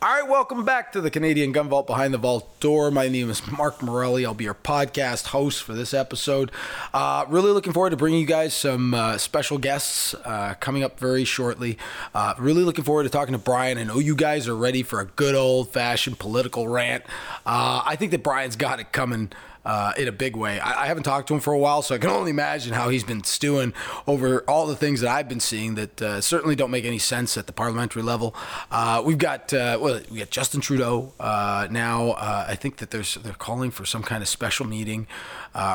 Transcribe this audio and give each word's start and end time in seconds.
All 0.00 0.08
right, 0.08 0.28
welcome 0.28 0.64
back 0.64 0.92
to 0.92 1.00
the 1.00 1.10
Canadian 1.10 1.50
Gun 1.50 1.68
Vault 1.68 1.88
Behind 1.88 2.14
the 2.14 2.18
Vault 2.18 2.60
Door. 2.60 2.92
My 2.92 3.08
name 3.08 3.28
is 3.30 3.44
Mark 3.50 3.82
Morelli. 3.82 4.24
I'll 4.24 4.32
be 4.32 4.44
your 4.44 4.54
podcast 4.54 5.26
host 5.26 5.60
for 5.64 5.72
this 5.74 5.92
episode. 5.92 6.52
Uh, 6.94 7.24
really 7.28 7.50
looking 7.50 7.72
forward 7.72 7.90
to 7.90 7.96
bringing 7.96 8.20
you 8.20 8.26
guys 8.26 8.54
some 8.54 8.94
uh, 8.94 9.18
special 9.18 9.58
guests 9.58 10.14
uh, 10.24 10.54
coming 10.60 10.84
up 10.84 11.00
very 11.00 11.24
shortly. 11.24 11.78
Uh, 12.14 12.34
really 12.38 12.62
looking 12.62 12.84
forward 12.84 13.02
to 13.02 13.08
talking 13.08 13.32
to 13.32 13.38
Brian. 13.38 13.76
I 13.76 13.82
know 13.82 13.98
you 13.98 14.14
guys 14.14 14.46
are 14.46 14.54
ready 14.54 14.84
for 14.84 15.00
a 15.00 15.06
good 15.06 15.34
old 15.34 15.70
fashioned 15.70 16.20
political 16.20 16.68
rant. 16.68 17.02
Uh, 17.44 17.82
I 17.84 17.96
think 17.96 18.12
that 18.12 18.22
Brian's 18.22 18.54
got 18.54 18.78
it 18.78 18.92
coming 18.92 19.32
uh, 19.64 19.92
in 19.96 20.08
a 20.08 20.12
big 20.12 20.36
way. 20.36 20.60
I, 20.60 20.84
I, 20.84 20.86
haven't 20.86 21.02
talked 21.02 21.28
to 21.28 21.34
him 21.34 21.40
for 21.40 21.52
a 21.52 21.58
while, 21.58 21.82
so 21.82 21.94
I 21.94 21.98
can 21.98 22.10
only 22.20 22.30
imagine 22.30 22.72
how 22.72 22.88
he's 22.88 23.04
been 23.04 23.24
stewing 23.24 23.74
over 24.06 24.40
all 24.48 24.66
the 24.66 24.76
things 24.76 25.00
that 25.00 25.10
I've 25.10 25.28
been 25.28 25.40
seeing 25.40 25.74
that 25.74 26.00
uh, 26.00 26.20
certainly 26.20 26.56
don't 26.56 26.70
make 26.70 26.84
any 26.84 26.98
sense 26.98 27.36
at 27.36 27.46
the 27.46 27.52
parliamentary 27.52 28.02
level. 28.02 28.34
Uh, 28.70 29.02
we've 29.04 29.18
got 29.18 29.52
uh, 29.52 29.78
well, 29.80 30.00
we 30.10 30.18
got 30.18 30.30
Justin 30.30 30.60
Trudeau 30.60 31.12
uh, 31.20 31.68
now. 31.70 32.12
Uh, 32.12 32.46
I 32.48 32.54
think 32.54 32.78
that 32.78 32.90
there's 32.90 33.16
they're 33.16 33.34
calling 33.34 33.70
for 33.70 33.84
some 33.84 34.02
kind 34.02 34.22
of 34.22 34.28
special 34.28 34.66
meeting 34.66 35.06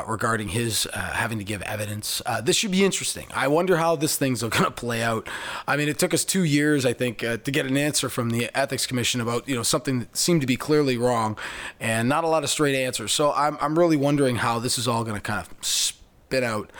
regarding 0.08 0.48
his 0.48 0.88
having 0.94 1.36
to 1.38 1.44
give 1.44 1.60
evidence. 1.62 2.22
this 2.42 2.56
should 2.56 2.70
be 2.70 2.84
interesting. 2.84 3.26
I 3.34 3.48
wonder 3.48 3.76
how 3.76 3.96
this 3.96 4.16
thing's 4.16 4.40
going 4.42 4.64
to 4.64 4.70
play 4.70 5.02
out. 5.02 5.28
I 5.68 5.76
mean, 5.76 5.88
it 5.88 5.98
took 5.98 6.14
us 6.14 6.24
two 6.24 6.44
years, 6.44 6.86
I 6.86 6.94
think, 6.94 7.18
to 7.18 7.36
get 7.36 7.66
an 7.66 7.76
answer 7.76 8.08
from 8.08 8.30
the 8.30 8.48
Ethics 8.54 8.86
Commission 8.86 9.20
about 9.20 9.46
you 9.46 9.54
know 9.54 9.62
something 9.62 10.00
that 10.00 10.16
seemed 10.16 10.40
to 10.40 10.46
be 10.46 10.56
clearly 10.56 10.96
wrong, 10.96 11.36
and 11.78 12.08
not 12.08 12.24
a 12.24 12.28
lot 12.28 12.44
of 12.44 12.50
straight 12.50 12.74
answers. 12.74 13.12
So 13.12 13.32
I'm 13.32 13.58
I'm 13.60 13.73
really 13.74 13.94
really 13.94 14.04
wondering 14.04 14.36
how 14.36 14.58
this 14.58 14.78
is 14.78 14.88
all 14.88 15.04
going 15.04 15.16
to 15.16 15.20
kind 15.20 15.40
of 15.40 15.64
spit 15.64 16.42
out. 16.42 16.70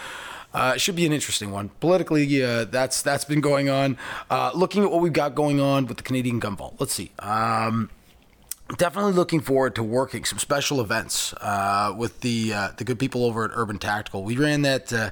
Uh, 0.53 0.73
it 0.77 0.81
should 0.81 0.95
be 0.95 1.05
an 1.05 1.13
interesting 1.13 1.51
one. 1.51 1.69
Politically, 1.81 2.41
that's 2.65 3.03
that's 3.03 3.25
been 3.25 3.41
going 3.41 3.69
on. 3.69 3.99
Uh, 4.31 4.53
looking 4.55 4.85
at 4.85 4.91
what 4.91 5.01
we've 5.01 5.13
got 5.13 5.35
going 5.35 5.61
on 5.61 5.87
with 5.87 5.97
the 5.97 6.03
Canadian 6.03 6.39
Gun 6.39 6.57
Vault, 6.57 6.77
let's 6.79 6.93
see. 6.93 7.11
Um, 7.19 7.91
definitely 8.79 9.13
looking 9.13 9.41
forward 9.41 9.75
to 9.75 9.83
working 9.83 10.25
some 10.25 10.39
special 10.39 10.81
events 10.81 11.35
uh, 11.41 11.93
with 11.97 12.21
the 12.21 12.53
uh, 12.53 12.69
the 12.77 12.85
good 12.85 12.99
people 12.99 13.25
over 13.25 13.45
at 13.45 13.51
Urban 13.55 13.79
Tactical. 13.79 14.23
We 14.23 14.37
ran 14.37 14.63
that 14.63 14.93
uh, 14.93 15.11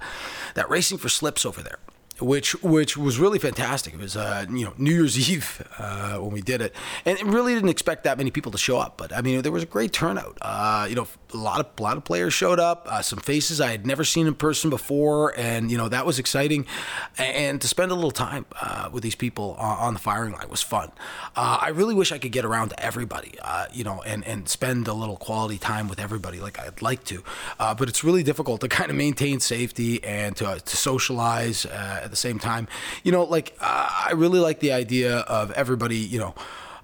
that 0.55 0.71
racing 0.71 0.99
for 0.99 1.09
slips 1.09 1.45
over 1.45 1.61
there 1.61 1.79
which 2.21 2.61
which 2.63 2.97
was 2.97 3.19
really 3.19 3.39
fantastic. 3.39 3.95
It 3.95 4.01
was 4.01 4.17
uh, 4.17 4.47
you 4.51 4.65
know 4.65 4.75
New 4.79 4.93
Year's 4.93 5.31
Eve 5.31 5.67
uh, 5.79 6.19
when 6.19 6.33
we 6.33 6.41
did 6.41 6.61
it, 6.61 6.75
and 7.05 7.19
it 7.19 7.25
really 7.25 7.55
didn't 7.55 7.71
expect 7.71 8.05
that 8.05 8.19
many 8.19 8.31
people 8.31 8.53
to 8.53 8.59
show 8.59 8.79
up. 8.79 8.97
But 8.97 9.15
I 9.15 9.23
mean, 9.23 9.43
there 9.43 9.53
was 9.53 9.63
a 9.63 9.67
great 9.67 9.93
turnout. 9.93 10.39
Uh, 10.41 10.87
you 10.89 10.95
know, 10.95 11.09
a 11.33 11.37
lot 11.37 11.61
of 11.61 11.67
a 11.79 11.83
lot 11.83 11.97
of 11.97 12.05
players 12.05 12.35
showed 12.35 12.61
up. 12.61 12.87
Uh, 12.89 13.03
some 13.03 13.19
faces 13.19 13.61
I 13.61 13.71
had 13.71 13.87
never 13.87 14.05
seen 14.05 14.27
in 14.27 14.35
person 14.35 14.71
before, 14.71 15.39
and 15.39 15.71
you 15.71 15.79
know 15.79 15.89
that 15.89 16.07
was 16.07 16.19
exciting. 16.19 16.67
And 17.19 17.61
to 17.61 17.69
spend 17.69 17.91
a 17.91 17.95
little 17.95 18.11
time 18.11 18.47
uh, 18.61 18.91
with 18.93 19.03
these 19.03 19.15
people 19.15 19.55
on 19.59 19.95
the 19.95 20.01
firing 20.01 20.33
line 20.33 20.49
was 20.49 20.63
fun. 20.63 20.93
Uh, 21.35 21.59
I 21.61 21.69
really 21.69 21.95
wish 21.95 22.13
I 22.13 22.19
could 22.19 22.33
get 22.33 22.45
around 22.45 22.71
to 22.71 22.85
everybody, 22.85 23.35
you 23.73 23.85
know, 23.85 24.03
and 24.03 24.25
and 24.27 24.49
spend 24.49 24.89
a 24.89 24.95
little 24.95 25.17
quality 25.17 25.59
time 25.59 25.89
with 25.89 25.99
everybody 25.99 26.41
like 26.41 26.59
I'd 26.59 26.83
like 26.83 27.05
to. 27.05 27.23
but 27.59 27.89
it's 27.89 28.05
really 28.05 28.23
difficult 28.23 28.61
to 28.61 28.69
kind 28.69 28.91
of 28.91 28.97
maintain 28.97 29.41
safety 29.41 30.03
and 30.05 30.37
to 30.37 30.61
to 30.61 30.77
socialize 30.77 31.67
the 32.13 32.17
same 32.17 32.39
time. 32.39 32.69
You 33.03 33.11
know, 33.11 33.25
like 33.25 33.57
uh, 33.61 33.89
I 34.09 34.13
really 34.15 34.39
like 34.39 34.61
the 34.61 34.73
idea 34.73 35.19
of 35.21 35.51
everybody, 35.53 35.97
you 35.97 36.19
know. 36.19 36.35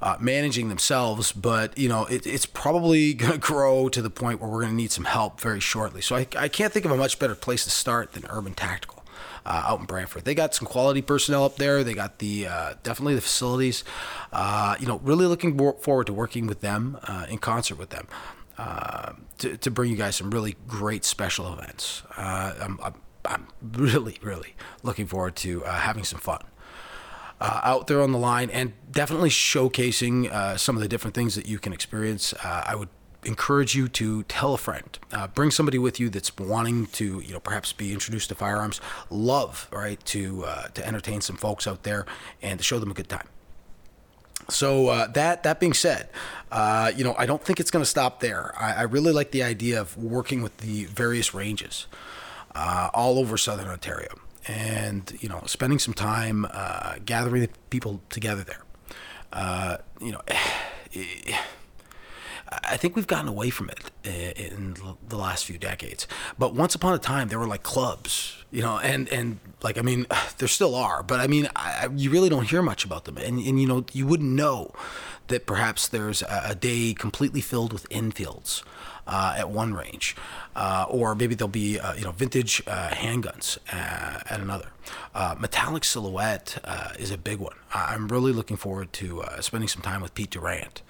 Uh, 0.01 0.17
managing 0.21 0.69
themselves, 0.69 1.33
but 1.33 1.77
you 1.77 1.89
know 1.89 2.05
it, 2.05 2.25
it's 2.25 2.47
probably 2.47 3.15
going 3.15 3.33
to 3.33 3.39
grow 3.39 3.89
to 3.89 4.01
the 4.01 4.09
point 4.09 4.41
where 4.41 4.49
we're 4.49 4.61
going 4.61 4.71
to 4.71 4.77
need 4.77 4.93
some 4.93 5.07
help 5.07 5.41
very 5.41 5.59
shortly. 5.59 6.01
So 6.01 6.15
I, 6.15 6.25
I 6.39 6.47
can't 6.47 6.73
think 6.73 6.85
of 6.85 6.93
a 6.93 6.97
much 6.97 7.19
better 7.19 7.35
place 7.35 7.65
to 7.65 7.71
start 7.71 8.13
than 8.13 8.25
Urban 8.31 8.55
Tactical. 8.55 8.99
Uh, 9.45 9.63
out 9.67 9.81
in 9.81 9.87
Brantford. 9.87 10.25
They 10.25 10.35
got 10.35 10.55
some 10.55 10.69
quality 10.69 11.01
personnel 11.01 11.43
up 11.43 11.57
there. 11.57 11.83
They 11.83 11.95
got 11.95 12.19
the 12.19 12.47
uh, 12.47 12.75
definitely 12.83 13.15
the 13.15 13.23
facilities. 13.23 13.83
Uh, 14.31 14.77
you 14.79 14.87
know, 14.87 15.01
really 15.03 15.25
looking 15.25 15.59
forward 15.59 16.07
to 16.07 16.13
working 16.13 16.47
with 16.47 16.61
them 16.61 16.99
uh, 17.05 17.25
in 17.31 17.39
concert 17.39 17.77
with 17.77 17.89
them 17.89 18.07
uh, 18.59 19.13
to, 19.39 19.57
to 19.57 19.71
bring 19.71 19.91
you 19.91 19.97
guys 19.97 20.17
some 20.17 20.31
really 20.31 20.57
great 20.67 21.05
special 21.05 21.51
events. 21.53 22.03
I'm, 22.17 22.79
I'm 22.83 22.95
I'm 23.29 23.47
really, 23.63 24.19
really 24.23 24.55
looking 24.83 25.07
forward 25.07 25.37
to 25.37 25.65
uh, 25.65 25.73
having 25.73 26.05
some 26.05 26.19
fun. 26.19 26.41
Uh, 27.41 27.61
out 27.63 27.87
there 27.87 28.03
on 28.03 28.11
the 28.11 28.19
line 28.19 28.51
and 28.51 28.73
definitely 28.91 29.29
showcasing 29.29 30.29
uh, 30.29 30.57
some 30.57 30.75
of 30.75 30.83
the 30.83 30.89
different 30.89 31.15
things 31.15 31.37
that 31.37 31.47
you 31.47 31.61
can 31.61 31.73
experience. 31.73 32.33
Uh, 32.33 32.65
I 32.67 32.75
would 32.75 32.89
encourage 33.25 33.77
you 33.77 33.87
to 33.87 34.25
tell 34.25 34.55
a 34.55 34.59
friend, 34.59 34.99
uh, 35.13 35.29
bring 35.29 35.53
somebody 35.53 35.79
with 35.79 36.01
you 36.01 36.09
that's 36.09 36.37
wanting 36.37 36.87
to, 36.87 37.21
you 37.21 37.33
know, 37.33 37.39
perhaps 37.39 37.73
be 37.73 37.93
introduced 37.93 38.31
to 38.31 38.35
firearms. 38.35 38.81
Love, 39.09 39.69
right, 39.71 40.05
to 40.07 40.45
uh, 40.47 40.67
to 40.69 40.85
entertain 40.85 41.21
some 41.21 41.37
folks 41.37 41.69
out 41.69 41.85
there 41.85 42.07
and 42.43 42.59
to 42.59 42.65
show 42.65 42.81
them 42.81 42.91
a 42.91 42.95
good 42.95 43.09
time. 43.09 43.29
So 44.49 44.89
uh, 44.89 45.07
that 45.13 45.45
that 45.45 45.61
being 45.61 45.75
said, 45.75 46.09
you 46.97 47.05
know 47.05 47.15
I 47.17 47.27
don't 47.27 47.45
think 47.45 47.61
it's 47.61 47.71
going 47.71 47.85
to 47.85 47.91
stop 47.91 48.19
there. 48.19 48.53
I, 48.59 48.73
I, 48.73 48.83
really 48.83 49.13
like 49.13 49.31
the 49.31 49.45
idea 49.45 49.81
of 49.81 49.97
working 49.97 50.43
with 50.43 50.57
the 50.57 50.87
various 50.87 51.35
ranges 51.35 51.87
uh, 52.55 52.91
all 52.95 53.19
over 53.19 53.37
Southern 53.37 53.69
Ontario, 53.69 54.19
and 54.47 55.17
you 55.21 55.29
know, 55.29 55.43
spending 55.47 55.79
some 55.79 55.95
time 55.95 56.47
uh, 56.51 56.95
gathering 57.05 57.43
the 57.43 57.51
people 57.71 58.01
together 58.11 58.43
there. 58.43 58.63
Uh, 59.33 59.79
you 60.01 60.13
know, 60.13 60.21
I 62.51 62.77
think 62.77 62.97
we've 62.97 63.07
gotten 63.07 63.29
away 63.29 63.51
from 63.51 63.71
it 63.71 63.91
in 64.05 64.77
the 65.09 65.17
last 65.17 65.45
few 65.45 65.59
decades. 65.59 66.07
But 66.39 66.55
once 66.55 66.75
upon 66.75 66.95
a 66.95 66.99
time, 66.99 67.29
there 67.29 67.39
were 67.39 67.47
like 67.47 67.63
clubs, 67.63 68.45
you 68.51 68.63
know, 68.63 68.79
and 68.79 69.09
and 69.09 69.39
like 69.63 69.79
I 69.79 69.83
mean, 69.83 70.07
there 70.39 70.49
still 70.49 70.75
are, 70.75 71.03
but 71.03 71.21
I 71.21 71.27
mean, 71.27 71.49
I, 71.57 71.89
you 71.95 72.11
really 72.11 72.29
don't 72.29 72.49
hear 72.49 72.63
much 72.63 72.85
about 72.85 73.05
them, 73.05 73.17
and 73.19 73.39
and 73.39 73.61
you 73.61 73.67
know, 73.67 73.85
you 73.93 74.07
wouldn't 74.07 74.31
know 74.33 74.73
that 75.29 75.47
perhaps 75.47 75.89
there's 75.89 76.23
a, 76.23 76.55
day 76.55 76.95
completely 76.95 77.41
filled 77.43 77.73
with 77.73 77.87
Enfields 77.91 78.63
uh, 79.07 79.35
at 79.39 79.51
one 79.51 79.75
range, 79.75 80.17
uh, 80.57 80.87
or 80.89 81.15
maybe 81.15 81.35
there'll 81.35 81.49
be 81.49 81.79
uh, 81.79 81.95
you 81.95 82.05
know 82.05 82.13
vintage 82.13 82.63
uh, 82.67 82.89
handguns 82.91 83.59
uh, 83.73 84.21
at 84.29 84.41
another. 84.41 84.71
Uh, 85.15 85.35
metallic 85.39 85.85
silhouette 85.85 86.59
is 86.99 87.11
a 87.11 87.19
big 87.19 87.39
one. 87.39 87.57
I'm 87.75 88.09
really 88.09 88.33
looking 88.33 88.57
forward 88.57 88.93
to 88.95 89.23
spending 89.41 89.69
some 89.69 89.83
time 89.83 90.01
with 90.01 90.15
Pete 90.15 90.31
Durant 90.31 90.83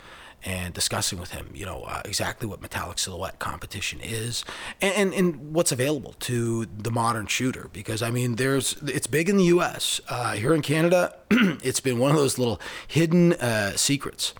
and 0.44 0.72
discussing 0.72 1.18
with 1.18 1.32
him, 1.32 1.50
you 1.54 1.66
know, 1.66 1.82
uh, 1.82 2.02
exactly 2.04 2.46
what 2.46 2.60
metallic 2.60 2.98
silhouette 2.98 3.38
competition 3.38 4.00
is 4.00 4.44
and, 4.80 4.94
and, 4.94 5.14
and, 5.14 5.52
what's 5.52 5.72
available 5.72 6.14
to 6.20 6.66
the 6.66 6.90
modern 6.90 7.26
shooter. 7.26 7.68
Because 7.72 8.02
I 8.02 8.10
mean, 8.10 8.36
there's 8.36 8.76
it's 8.86 9.06
big 9.06 9.28
in 9.28 9.36
the 9.36 9.44
U.S. 9.44 10.00
Uh, 10.08 10.32
here 10.34 10.54
in 10.54 10.62
Canada, 10.62 11.16
it's 11.30 11.80
been 11.80 11.98
one 11.98 12.10
of 12.10 12.16
those 12.16 12.38
little 12.38 12.60
hidden 12.86 13.32
uh, 13.34 13.76
secrets. 13.76 14.34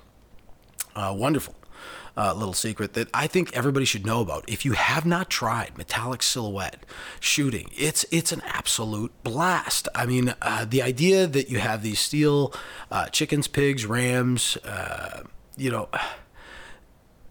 wonderful 0.95 1.55
uh, 2.19 2.35
little 2.35 2.53
secret 2.53 2.95
that 2.95 3.09
I 3.15 3.29
think 3.29 3.57
everybody 3.57 3.87
should 3.87 4.05
know 4.05 4.21
about. 4.21 4.45
If 4.49 4.65
you 4.65 4.73
have 4.73 5.07
not 5.07 5.31
tried 5.31 5.79
metallic 5.79 6.23
silhouette 6.23 6.85
shooting, 7.21 7.71
it's 7.77 8.05
it's 8.11 8.33
an 8.33 8.43
absolute 8.45 9.13
blast. 9.23 9.89
I 9.95 10.05
mean, 10.05 10.35
uh, 10.43 10.67
the 10.69 10.83
idea 10.83 11.29
that 11.29 11.49
you 11.49 11.61
have 11.61 11.83
these 11.83 12.01
steel 12.01 12.53
uh, 12.91 13.07
chickens, 13.07 13.47
pigs, 13.47 13.87
rams, 13.87 14.57
uh, 14.65 15.23
you 15.59 15.71
know, 15.71 15.89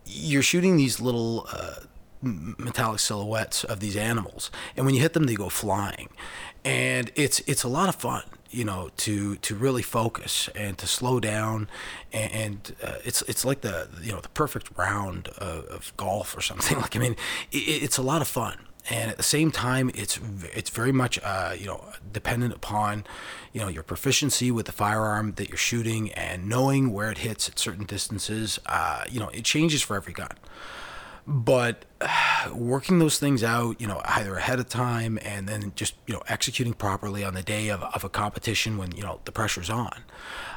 you're 0.06 0.44
shooting 0.44 0.78
these 0.78 1.00
little 1.00 1.48
uh, 1.52 1.82
metallic 2.22 3.00
silhouettes 3.00 3.64
of 3.64 3.80
these 3.80 3.96
animals, 3.96 4.52
and 4.76 4.86
when 4.86 4.96
you 4.96 5.02
hit 5.02 5.14
them, 5.14 5.24
they 5.24 5.36
go 5.36 5.50
flying, 5.50 6.10
and 6.64 7.12
it's 7.16 7.40
it's 7.42 7.64
a 7.64 7.68
lot 7.70 7.90
of 7.90 7.96
fun 7.96 8.24
you 8.50 8.64
know 8.64 8.90
to 8.98 9.36
to 9.38 9.56
really 9.56 9.82
focus 9.82 10.50
and 10.56 10.78
to 10.78 10.88
slow 10.88 11.20
down 11.20 11.68
and, 12.14 12.32
and 12.32 12.76
uh, 12.84 12.96
it's 13.04 13.22
it's 13.24 13.44
like 13.44 13.62
the 13.62 13.90
you 14.02 14.12
know 14.12 14.22
the 14.22 14.30
perfect 14.30 14.70
round 14.78 15.28
of, 15.38 15.66
of 15.66 15.94
golf 15.98 16.36
or 16.36 16.42
something. 16.42 16.78
Like 16.88 16.96
I 16.96 17.00
mean 17.00 17.16
it, 17.52 17.58
it's 17.58 17.98
a 17.98 18.02
lot 18.02 18.22
of 18.22 18.28
fun 18.28 18.67
and 18.90 19.12
at 19.12 19.18
the 19.18 19.24
same 19.24 19.52
time 19.52 19.92
it's 19.94 20.20
it's 20.56 20.70
very 20.70 20.92
much 20.92 21.20
uh, 21.24 21.54
you 21.58 21.66
know 21.66 21.84
dependent 22.12 22.54
upon 22.54 23.06
you 23.54 23.62
know 23.62 23.68
your 23.68 23.84
proficiency 23.84 24.52
with 24.52 24.66
the 24.66 24.72
firearm 24.72 25.34
that 25.34 25.50
you're 25.50 25.58
shooting 25.58 26.12
and 26.14 26.48
knowing 26.48 26.94
where 26.94 27.12
it 27.12 27.20
hits 27.20 27.50
at 27.50 27.60
certain 27.60 27.86
distances 27.86 28.60
uh, 28.68 29.04
you 29.10 29.20
know 29.20 29.30
it 29.30 29.44
changes 29.44 29.82
for 29.82 29.96
every 29.96 30.14
gun 30.14 30.36
but 31.28 31.84
uh, 32.00 32.08
working 32.54 33.00
those 33.00 33.20
things 33.20 33.44
out, 33.44 33.80
you 33.82 33.88
know, 33.88 34.02
either 34.06 34.36
ahead 34.38 34.60
of 34.60 34.70
time 34.70 35.20
and 35.22 35.48
then 35.48 35.74
just, 35.76 35.96
you 36.08 36.14
know, 36.14 36.24
executing 36.28 36.74
properly 36.74 37.24
on 37.24 37.34
the 37.34 37.44
day 37.44 37.68
of, 37.70 37.84
of 37.84 38.04
a 38.04 38.10
competition 38.10 38.78
when, 38.78 38.94
you 38.94 39.04
know, 39.04 39.20
the 39.26 39.32
pressure's 39.32 39.70
on. 39.70 40.04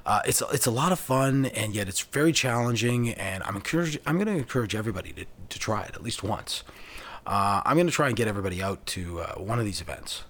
Uh, 0.07 0.23
it's, 0.25 0.43
it's 0.53 0.67
a 0.67 0.71
lot 0.71 0.93
of 0.93 1.01
fun 1.01 1.47
and 1.47 1.75
yet 1.75 1.89
it's 1.89 2.01
very 2.01 2.33
challenging. 2.33 3.11
And 3.11 3.43
I'm 3.43 3.57
encouraged, 3.57 3.99
I'm 4.07 4.15
going 4.15 4.29
to 4.29 4.37
encourage 4.37 4.75
everybody 4.75 5.13
to, 5.15 5.27
to 5.49 5.59
try 5.59 5.83
it 5.83 5.95
at 5.95 6.03
least 6.03 6.23
once. 6.23 6.63
Uh, 7.27 7.63
I'm 7.65 7.77
going 7.77 7.87
to 7.87 7.93
try 7.93 8.09
and 8.09 8.17
get 8.17 8.29
everybody 8.29 8.63
out 8.63 8.85
to 8.87 9.21
uh, 9.21 9.35
one 9.35 9.59
of 9.59 9.65
these 9.65 9.81
events 9.81 10.25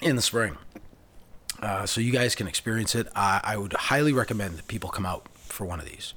in 0.00 0.16
the 0.16 0.22
spring. 0.22 0.56
Uh, 1.60 1.84
so 1.84 2.00
you 2.00 2.10
guys 2.10 2.34
can 2.34 2.48
experience 2.48 2.94
it. 2.94 3.06
I, 3.14 3.40
I 3.44 3.56
would 3.56 3.74
highly 3.74 4.12
recommend 4.12 4.56
that 4.56 4.66
people 4.66 4.88
come 4.90 5.04
out 5.04 5.26
for 5.34 5.66
one 5.66 5.78
of 5.78 5.86
these. 5.86 6.14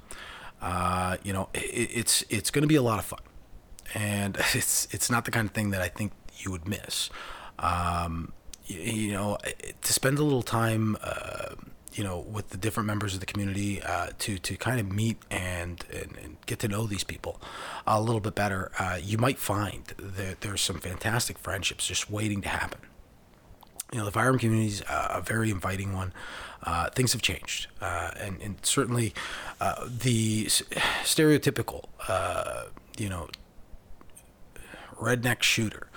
Uh, 0.62 1.18
you 1.24 1.34
know, 1.34 1.50
it, 1.54 1.60
it's 1.94 2.24
it's 2.30 2.50
going 2.50 2.62
to 2.62 2.68
be 2.68 2.76
a 2.76 2.82
lot 2.82 3.00
of 3.00 3.06
fun, 3.06 3.20
and 3.94 4.38
it's 4.54 4.88
it's 4.92 5.12
not 5.12 5.26
the 5.26 5.32
kind 5.32 5.48
of 5.48 5.54
thing 5.54 5.72
that 5.72 5.82
I 5.82 5.90
think 5.90 6.14
you 6.38 6.52
would 6.52 6.68
miss. 6.68 7.10
Um, 7.60 8.32
you, 8.66 8.80
you, 8.80 9.12
know, 9.12 9.38
to 9.82 9.94
spend 9.94 10.18
a 10.18 10.24
little 10.24 10.42
time, 10.42 10.98
uh, 11.04 11.56
you 11.94 12.04
know, 12.04 12.20
with 12.20 12.50
the 12.50 12.58
different 12.58 12.88
members 12.88 13.14
of 13.14 13.20
the 13.20 13.26
community 13.26 13.82
uh, 13.82 14.10
to 14.20 14.38
to 14.40 14.56
kind 14.58 14.80
of 14.80 14.92
meet 14.92 15.18
and, 15.30 15.84
and, 15.92 16.18
and 16.24 16.38
get 16.46 16.60
to 16.60 16.68
know 16.68 16.86
these 16.88 17.04
people 17.04 17.40
a 17.86 18.02
little 18.02 18.22
bit 18.22 18.36
better, 18.36 18.72
uh, 18.80 18.98
you 19.02 19.18
might 19.18 19.38
find 19.38 19.86
that 19.98 20.42
there's 20.42 20.62
some 20.62 20.80
fantastic 20.80 21.38
friendships 21.38 21.88
just 21.88 22.10
waiting 22.10 22.42
to 22.42 22.50
happen. 22.50 22.80
You 23.92 24.00
know, 24.00 24.06
the 24.06 24.12
firearm 24.12 24.40
community 24.40 24.70
is 24.70 24.84
a 24.90 25.22
very 25.24 25.52
inviting 25.52 25.94
one. 25.94 26.14
Uh, 26.64 26.90
things 26.90 27.14
have 27.14 27.22
changed, 27.22 27.68
uh, 27.82 28.12
and, 28.20 28.42
and 28.42 28.56
certainly 28.64 29.14
uh, 29.60 29.86
the 29.86 30.46
stereotypical, 30.46 31.86
uh, 32.08 32.64
you 32.98 33.10
know, 33.10 33.28
redneck 35.00 35.44
shooter 35.44 35.88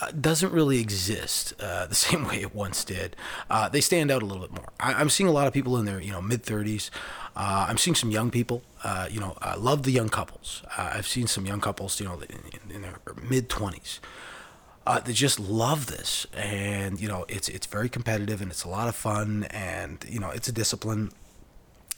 uh, 0.00 0.10
doesn't 0.12 0.52
really 0.52 0.80
exist 0.80 1.54
uh, 1.60 1.86
the 1.88 1.94
same 1.94 2.26
way 2.26 2.40
it 2.40 2.54
once 2.54 2.84
did. 2.84 3.16
Uh, 3.50 3.68
they 3.68 3.80
stand 3.80 4.10
out 4.10 4.22
a 4.22 4.26
little 4.26 4.42
bit 4.42 4.52
more. 4.52 4.68
I, 4.80 5.00
am 5.00 5.10
seeing 5.10 5.28
a 5.28 5.32
lot 5.32 5.46
of 5.46 5.52
people 5.52 5.76
in 5.76 5.84
their 5.84 6.00
you 6.00 6.12
know 6.12 6.22
mid 6.22 6.42
30s. 6.42 6.90
Uh, 7.34 7.66
I'm 7.68 7.78
seeing 7.78 7.94
some 7.94 8.10
young 8.10 8.30
people. 8.30 8.62
Uh, 8.84 9.08
you 9.10 9.20
know, 9.20 9.36
I 9.40 9.56
love 9.56 9.84
the 9.84 9.90
young 9.90 10.08
couples. 10.08 10.62
Uh, 10.76 10.92
I've 10.94 11.06
seen 11.06 11.26
some 11.26 11.46
young 11.46 11.60
couples, 11.60 11.98
you 11.98 12.06
know, 12.06 12.20
in, 12.28 12.74
in 12.74 12.82
their 12.82 12.98
mid 13.22 13.48
20s. 13.48 14.00
they 15.04 15.12
just 15.12 15.40
love 15.40 15.86
this, 15.86 16.26
and 16.34 17.00
you 17.00 17.08
know, 17.08 17.24
it's 17.28 17.48
it's 17.48 17.66
very 17.66 17.88
competitive 17.88 18.42
and 18.42 18.50
it's 18.50 18.64
a 18.64 18.68
lot 18.68 18.88
of 18.88 18.96
fun, 18.96 19.44
and 19.50 20.04
you 20.08 20.20
know, 20.20 20.30
it's 20.30 20.48
a 20.48 20.52
discipline 20.52 21.12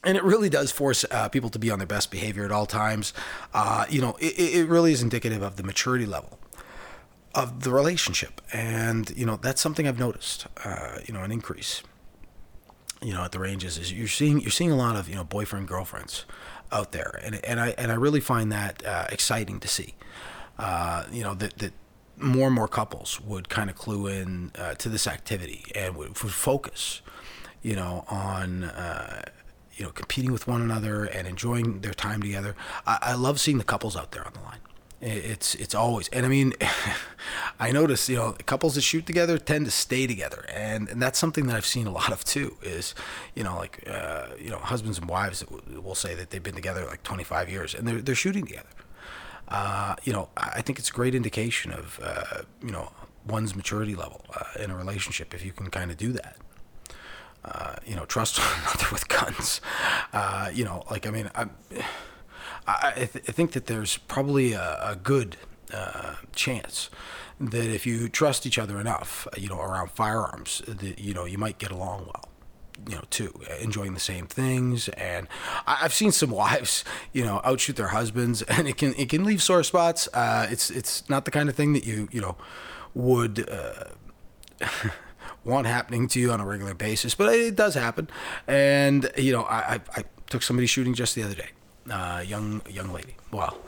and 0.06 0.18
it 0.18 0.22
really 0.22 0.50
does 0.50 0.70
force 0.70 1.02
uh, 1.10 1.30
people 1.30 1.48
to 1.48 1.58
be 1.58 1.70
on 1.70 1.78
their 1.78 1.86
best 1.86 2.10
behavior 2.10 2.44
at 2.44 2.52
all 2.52 2.66
times. 2.66 3.14
Uh, 3.54 3.86
you 3.88 4.02
know, 4.02 4.16
it, 4.20 4.38
it, 4.38 4.68
really 4.68 4.92
is 4.92 5.00
indicative 5.02 5.42
of 5.42 5.56
the 5.56 5.62
maturity 5.62 6.04
level 6.04 6.38
of 7.34 7.62
the 7.64 7.70
relationship. 7.70 8.40
And, 8.52 9.10
you 9.16 9.26
know, 9.26 9.36
that's 9.36 9.60
something 9.60 9.88
I've 9.88 9.98
noticed, 9.98 10.46
uh, 10.64 10.98
you 11.04 11.12
know, 11.12 11.22
an 11.22 11.32
increase, 11.32 11.82
you 13.02 13.12
know, 13.12 13.24
at 13.24 13.32
the 13.32 13.38
ranges 13.38 13.76
is 13.78 13.92
you're 13.92 14.08
seeing, 14.08 14.40
you're 14.40 14.50
seeing 14.50 14.70
a 14.70 14.76
lot 14.76 14.96
of, 14.96 15.08
you 15.08 15.14
know, 15.14 15.24
boyfriend 15.24 15.68
girlfriends 15.68 16.24
out 16.72 16.92
there. 16.92 17.20
And, 17.22 17.44
and 17.44 17.60
I, 17.60 17.74
and 17.76 17.90
I 17.90 17.94
really 17.96 18.20
find 18.20 18.50
that 18.52 18.84
uh, 18.84 19.06
exciting 19.10 19.60
to 19.60 19.68
see, 19.68 19.94
uh, 20.58 21.04
you 21.12 21.22
know, 21.22 21.34
that, 21.34 21.58
that 21.58 21.72
more 22.16 22.46
and 22.46 22.54
more 22.54 22.68
couples 22.68 23.20
would 23.20 23.48
kind 23.48 23.68
of 23.68 23.76
clue 23.76 24.06
in 24.06 24.52
uh, 24.56 24.74
to 24.74 24.88
this 24.88 25.06
activity 25.06 25.64
and 25.74 25.96
would, 25.96 26.20
would 26.22 26.32
focus, 26.32 27.02
you 27.62 27.74
know, 27.74 28.04
on, 28.08 28.64
uh, 28.64 29.22
you 29.76 29.84
know, 29.84 29.90
competing 29.90 30.32
with 30.32 30.46
one 30.46 30.62
another 30.62 31.04
and 31.04 31.26
enjoying 31.26 31.80
their 31.80 31.94
time 31.94 32.22
together. 32.22 32.54
I, 32.86 32.98
I 33.02 33.14
love 33.14 33.40
seeing 33.40 33.58
the 33.58 33.64
couples 33.64 33.96
out 33.96 34.12
there 34.12 34.24
on 34.24 34.32
the 34.32 34.40
line. 34.40 34.60
It's 35.06 35.54
it's 35.56 35.74
always 35.74 36.08
and 36.08 36.24
I 36.24 36.30
mean, 36.30 36.54
I 37.60 37.70
notice 37.72 38.08
you 38.08 38.16
know 38.16 38.34
couples 38.46 38.74
that 38.76 38.80
shoot 38.80 39.04
together 39.04 39.36
tend 39.36 39.66
to 39.66 39.70
stay 39.70 40.06
together, 40.06 40.46
and, 40.48 40.88
and 40.88 41.02
that's 41.02 41.18
something 41.18 41.46
that 41.46 41.56
I've 41.56 41.66
seen 41.66 41.86
a 41.86 41.92
lot 41.92 42.10
of 42.10 42.24
too. 42.24 42.56
Is 42.62 42.94
you 43.34 43.44
know 43.44 43.54
like 43.56 43.86
uh, 43.86 44.28
you 44.40 44.48
know 44.48 44.56
husbands 44.56 44.98
and 44.98 45.06
wives 45.06 45.44
will 45.82 45.94
say 45.94 46.14
that 46.14 46.30
they've 46.30 46.42
been 46.42 46.54
together 46.54 46.86
like 46.86 47.02
25 47.02 47.50
years 47.50 47.74
and 47.74 47.86
they're 47.86 48.00
they're 48.00 48.14
shooting 48.14 48.46
together. 48.46 48.70
Uh, 49.48 49.94
you 50.04 50.12
know 50.12 50.30
I 50.38 50.62
think 50.62 50.78
it's 50.78 50.88
a 50.88 50.94
great 50.94 51.14
indication 51.14 51.70
of 51.70 52.00
uh, 52.02 52.42
you 52.62 52.72
know 52.72 52.90
one's 53.26 53.54
maturity 53.54 53.94
level 53.94 54.24
uh, 54.34 54.62
in 54.62 54.70
a 54.70 54.76
relationship 54.76 55.34
if 55.34 55.44
you 55.44 55.52
can 55.52 55.68
kind 55.68 55.90
of 55.90 55.98
do 55.98 56.12
that. 56.12 56.38
Uh, 57.44 57.76
you 57.84 57.94
know, 57.94 58.06
trust 58.06 58.38
one 58.38 58.58
another 58.62 58.86
with 58.90 59.06
guns. 59.08 59.60
Uh, 60.14 60.50
you 60.54 60.64
know, 60.64 60.82
like 60.90 61.06
I 61.06 61.10
mean, 61.10 61.30
I'm 61.34 61.50
I, 62.66 62.92
th- 63.12 63.24
I 63.28 63.32
think 63.32 63.52
that 63.52 63.66
there's 63.66 63.98
probably 63.98 64.52
a, 64.52 64.78
a 64.80 64.96
good 64.96 65.36
uh, 65.72 66.14
chance 66.34 66.90
that 67.40 67.66
if 67.66 67.86
you 67.86 68.08
trust 68.08 68.46
each 68.46 68.58
other 68.58 68.80
enough, 68.80 69.26
you 69.36 69.48
know, 69.48 69.60
around 69.60 69.90
firearms, 69.90 70.62
that 70.66 70.98
you 70.98 71.12
know 71.14 71.24
you 71.24 71.38
might 71.38 71.58
get 71.58 71.70
along 71.70 72.06
well 72.06 72.28
you 72.88 72.96
know, 72.96 73.02
too, 73.10 73.32
enjoying 73.60 73.94
the 73.94 74.00
same 74.00 74.26
things. 74.26 74.88
And 74.90 75.28
I've 75.66 75.94
seen 75.94 76.12
some 76.12 76.30
wives, 76.42 76.84
you 77.12 77.24
know, 77.24 77.40
outshoot 77.44 77.76
their 77.76 77.88
husbands, 77.88 78.42
and 78.48 78.68
it 78.68 78.76
can 78.76 78.94
it 78.94 79.08
can 79.08 79.24
leave 79.24 79.42
sore 79.42 79.62
spots. 79.62 80.08
Uh, 80.12 80.46
it's 80.50 80.70
it's 80.70 81.08
not 81.08 81.24
the 81.24 81.30
kind 81.30 81.48
of 81.48 81.54
thing 81.54 81.72
that 81.72 81.84
you 81.84 82.08
you 82.10 82.20
know 82.20 82.36
would. 82.94 83.48
Uh, 83.48 83.84
want 85.44 85.66
happening 85.66 86.08
to 86.08 86.18
you 86.18 86.32
on 86.32 86.40
a 86.40 86.46
regular 86.46 86.72
basis, 86.72 87.14
but 87.14 87.30
it 87.34 87.54
does 87.54 87.74
happen. 87.74 88.08
And 88.46 89.10
you 89.18 89.30
know, 89.30 89.42
I, 89.42 89.74
I, 89.74 89.80
I 89.96 90.04
took 90.30 90.42
somebody 90.42 90.66
shooting 90.66 90.94
just 90.94 91.14
the 91.14 91.22
other 91.22 91.34
day, 91.34 91.50
uh, 91.90 92.22
young 92.26 92.62
young 92.68 92.92
lady. 92.92 93.16
Well, 93.30 93.58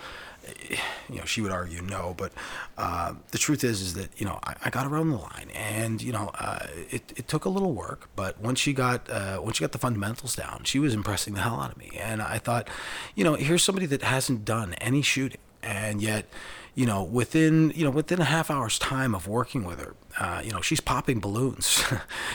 you 1.08 1.18
know, 1.18 1.24
she 1.24 1.40
would 1.40 1.52
argue 1.52 1.82
no, 1.82 2.14
but 2.16 2.32
uh, 2.78 3.14
the 3.30 3.38
truth 3.38 3.64
is, 3.64 3.80
is 3.80 3.94
that 3.94 4.10
you 4.18 4.26
know, 4.26 4.38
I, 4.44 4.54
I, 4.64 4.70
got 4.70 4.86
around 4.86 5.10
the 5.10 5.16
line, 5.16 5.50
and 5.54 6.00
you 6.00 6.12
know, 6.12 6.30
uh, 6.38 6.66
it, 6.90 7.12
it 7.16 7.28
took 7.28 7.44
a 7.44 7.48
little 7.48 7.72
work, 7.72 8.08
but 8.14 8.40
once 8.40 8.60
she 8.60 8.72
got 8.72 9.08
uh, 9.10 9.40
once 9.42 9.56
she 9.56 9.62
got 9.62 9.72
the 9.72 9.78
fundamentals 9.78 10.36
down, 10.36 10.62
she 10.64 10.78
was 10.78 10.94
impressing 10.94 11.34
the 11.34 11.40
hell 11.40 11.60
out 11.60 11.72
of 11.72 11.78
me, 11.78 11.90
and 12.00 12.22
I 12.22 12.38
thought, 12.38 12.68
you 13.14 13.24
know, 13.24 13.34
here's 13.34 13.62
somebody 13.62 13.86
that 13.86 14.02
hasn't 14.02 14.44
done 14.44 14.74
any 14.74 15.02
shooting, 15.02 15.40
and 15.62 16.00
yet, 16.00 16.26
you 16.76 16.84
know, 16.84 17.02
within 17.02 17.72
you 17.74 17.84
know 17.84 17.90
within 17.90 18.20
a 18.20 18.24
half 18.24 18.50
hour's 18.50 18.78
time 18.78 19.14
of 19.14 19.26
working 19.26 19.64
with 19.64 19.80
her, 19.80 19.96
uh, 20.20 20.42
you 20.44 20.52
know, 20.52 20.60
she's 20.60 20.78
popping 20.78 21.20
balloons, 21.20 21.82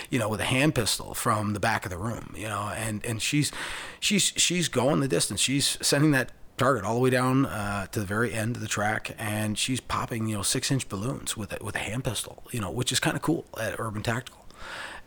you 0.10 0.18
know, 0.18 0.28
with 0.28 0.42
a 0.42 0.46
hand 0.46 0.74
pistol 0.74 1.14
from 1.14 1.54
the 1.54 1.60
back 1.60 1.86
of 1.86 1.92
the 1.92 1.98
room, 1.98 2.34
you 2.36 2.48
know, 2.48 2.72
and 2.76 3.06
and 3.06 3.22
she's 3.22 3.52
she's 4.00 4.34
she's 4.36 4.68
going 4.68 5.00
the 5.00 5.08
distance. 5.08 5.40
She's 5.40 5.78
sending 5.82 6.10
that 6.12 6.32
target 6.58 6.84
all 6.84 6.96
the 6.96 7.00
way 7.02 7.12
down 7.12 7.46
uh, 7.46 7.86
to 7.88 8.00
the 8.00 8.06
very 8.06 8.34
end 8.34 8.56
of 8.56 8.64
the 8.64 8.68
track, 8.68 9.16
and 9.20 9.60
she's 9.60 9.80
popping 9.80 10.28
you 10.28 10.36
know 10.36 10.42
six 10.42 10.72
inch 10.72 10.90
balloons 10.90 11.38
with 11.38 11.54
a, 11.54 11.64
with 11.64 11.76
a 11.76 11.80
hand 11.80 12.04
pistol, 12.04 12.44
you 12.52 12.60
know, 12.60 12.72
which 12.72 12.92
is 12.92 13.00
kind 13.00 13.16
of 13.16 13.22
cool 13.22 13.46
at 13.60 13.80
Urban 13.80 14.02
Tactical. 14.02 14.48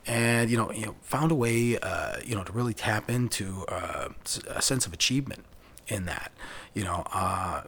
And 0.06 0.48
you 0.48 0.56
know, 0.56 0.70
you 0.70 0.86
know, 0.86 0.94
found 1.02 1.32
a 1.32 1.34
way, 1.34 1.76
uh, 1.78 2.18
you 2.24 2.36
know, 2.36 2.44
to 2.44 2.52
really 2.52 2.74
tap 2.74 3.10
into 3.10 3.64
uh, 3.66 4.10
a 4.48 4.62
sense 4.62 4.86
of 4.86 4.92
achievement 4.92 5.44
in 5.88 6.06
that. 6.06 6.32
You 6.72 6.82
know, 6.82 7.04
uh, 7.12 7.62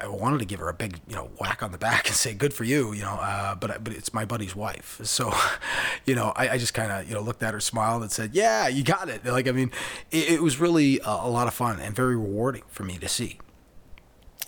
I 0.00 0.08
wanted 0.08 0.38
to 0.40 0.44
give 0.44 0.58
her 0.58 0.68
a 0.68 0.74
big, 0.74 1.00
you 1.06 1.14
know, 1.14 1.30
whack 1.38 1.62
on 1.62 1.70
the 1.70 1.78
back 1.78 2.06
and 2.08 2.16
say, 2.16 2.34
"Good 2.34 2.52
for 2.52 2.64
you," 2.64 2.92
you 2.92 3.02
know. 3.02 3.18
Uh, 3.20 3.54
but 3.54 3.84
but 3.84 3.92
it's 3.92 4.12
my 4.12 4.24
buddy's 4.24 4.56
wife, 4.56 5.00
so 5.04 5.32
you 6.04 6.14
know, 6.14 6.32
I, 6.34 6.50
I 6.50 6.58
just 6.58 6.74
kind 6.74 6.90
of 6.90 7.08
you 7.08 7.14
know 7.14 7.20
looked 7.20 7.42
at 7.42 7.54
her, 7.54 7.60
smiled, 7.60 8.02
and 8.02 8.10
said, 8.10 8.34
"Yeah, 8.34 8.66
you 8.68 8.82
got 8.82 9.08
it." 9.08 9.24
Like 9.24 9.46
I 9.46 9.52
mean, 9.52 9.70
it, 10.10 10.30
it 10.30 10.42
was 10.42 10.58
really 10.58 10.98
a, 11.00 11.08
a, 11.08 11.30
lot 11.30 11.46
of 11.46 11.54
fun 11.54 11.78
and 11.78 11.94
very 11.94 12.16
rewarding 12.16 12.64
for 12.68 12.82
me 12.82 12.98
to 12.98 13.08
see. 13.08 13.38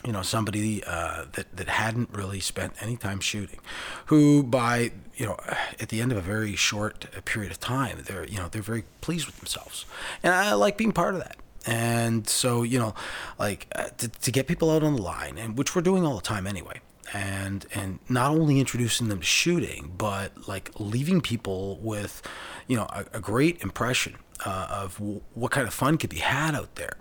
You 0.04 0.12
know, 0.12 0.22
somebody 0.22 0.82
uh, 0.84 1.26
that 1.34 1.56
that 1.56 1.68
hadn't 1.68 2.10
really 2.12 2.40
spent 2.40 2.72
any 2.80 2.96
time 2.96 3.20
shooting, 3.20 3.60
who 4.06 4.42
by 4.42 4.90
you 5.14 5.26
know 5.26 5.38
at 5.78 5.90
the 5.90 6.00
end 6.00 6.10
of 6.10 6.18
a 6.18 6.22
very 6.22 6.56
short 6.56 7.06
period 7.26 7.52
of 7.52 7.60
time, 7.60 7.98
they're 8.06 8.26
you 8.26 8.38
know 8.38 8.48
they're 8.48 8.60
very 8.60 8.84
pleased 9.02 9.26
with 9.26 9.36
themselves, 9.36 9.84
and 10.22 10.34
I 10.34 10.54
like 10.54 10.76
being 10.76 10.92
part 10.92 11.14
of 11.14 11.20
that 11.20 11.36
and 11.66 12.28
so, 12.28 12.62
you 12.62 12.78
know, 12.78 12.94
like 13.38 13.66
uh, 13.74 13.88
to, 13.98 14.08
to 14.08 14.30
get 14.30 14.46
people 14.46 14.70
out 14.70 14.82
on 14.82 14.96
the 14.96 15.02
line, 15.02 15.38
and 15.38 15.58
which 15.58 15.74
we're 15.74 15.82
doing 15.82 16.04
all 16.06 16.16
the 16.16 16.22
time 16.22 16.46
anyway, 16.46 16.80
and 17.12 17.66
and 17.74 17.98
not 18.08 18.30
only 18.30 18.60
introducing 18.60 19.08
them 19.08 19.20
to 19.20 19.26
shooting, 19.26 19.92
but 19.96 20.48
like 20.48 20.70
leaving 20.78 21.20
people 21.20 21.78
with, 21.82 22.22
you 22.66 22.76
know, 22.76 22.86
a, 22.90 23.04
a 23.14 23.20
great 23.20 23.62
impression 23.62 24.16
uh, 24.44 24.68
of 24.70 24.98
w- 24.98 25.20
what 25.34 25.50
kind 25.50 25.66
of 25.66 25.74
fun 25.74 25.98
could 25.98 26.10
be 26.10 26.18
had 26.18 26.54
out 26.54 26.74
there. 26.76 26.96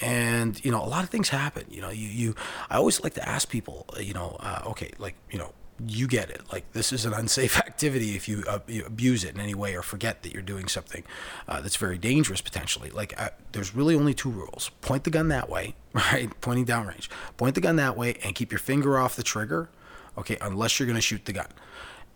And 0.00 0.64
you 0.64 0.70
know, 0.70 0.82
a 0.82 0.86
lot 0.86 1.02
of 1.02 1.10
things 1.10 1.30
happen. 1.30 1.64
You 1.68 1.80
know, 1.80 1.90
you 1.90 2.06
you. 2.06 2.34
I 2.70 2.76
always 2.76 3.02
like 3.02 3.14
to 3.14 3.28
ask 3.28 3.48
people. 3.48 3.86
You 3.98 4.14
know, 4.14 4.36
uh, 4.38 4.62
okay, 4.66 4.92
like 4.98 5.16
you 5.30 5.38
know, 5.38 5.52
you 5.86 6.06
get 6.06 6.30
it. 6.30 6.42
Like 6.52 6.72
this 6.72 6.92
is 6.92 7.04
an 7.04 7.12
unsafe 7.12 7.58
activity 7.66 8.16
if 8.16 8.28
you, 8.28 8.44
uh, 8.48 8.60
you 8.66 8.84
abuse 8.84 9.24
it 9.24 9.34
in 9.34 9.40
any 9.40 9.54
way 9.54 9.74
or 9.74 9.82
forget 9.82 10.22
that 10.22 10.32
you're 10.32 10.42
doing 10.42 10.68
something 10.68 11.04
uh, 11.46 11.60
that's 11.60 11.76
very 11.76 11.98
dangerous 11.98 12.40
potentially. 12.40 12.90
Like 12.90 13.20
uh, 13.20 13.30
there's 13.52 13.74
really 13.74 13.94
only 13.94 14.14
two 14.14 14.30
rules: 14.30 14.70
point 14.80 15.04
the 15.04 15.10
gun 15.10 15.28
that 15.28 15.48
way, 15.48 15.74
right? 15.92 16.28
Pointing 16.40 16.66
downrange. 16.66 17.08
Point 17.36 17.54
the 17.54 17.60
gun 17.60 17.76
that 17.76 17.96
way 17.96 18.16
and 18.22 18.34
keep 18.34 18.50
your 18.50 18.58
finger 18.58 18.98
off 18.98 19.16
the 19.16 19.22
trigger. 19.22 19.70
Okay, 20.16 20.36
unless 20.40 20.78
you're 20.78 20.86
going 20.86 20.96
to 20.96 21.02
shoot 21.02 21.24
the 21.26 21.32
gun. 21.32 21.48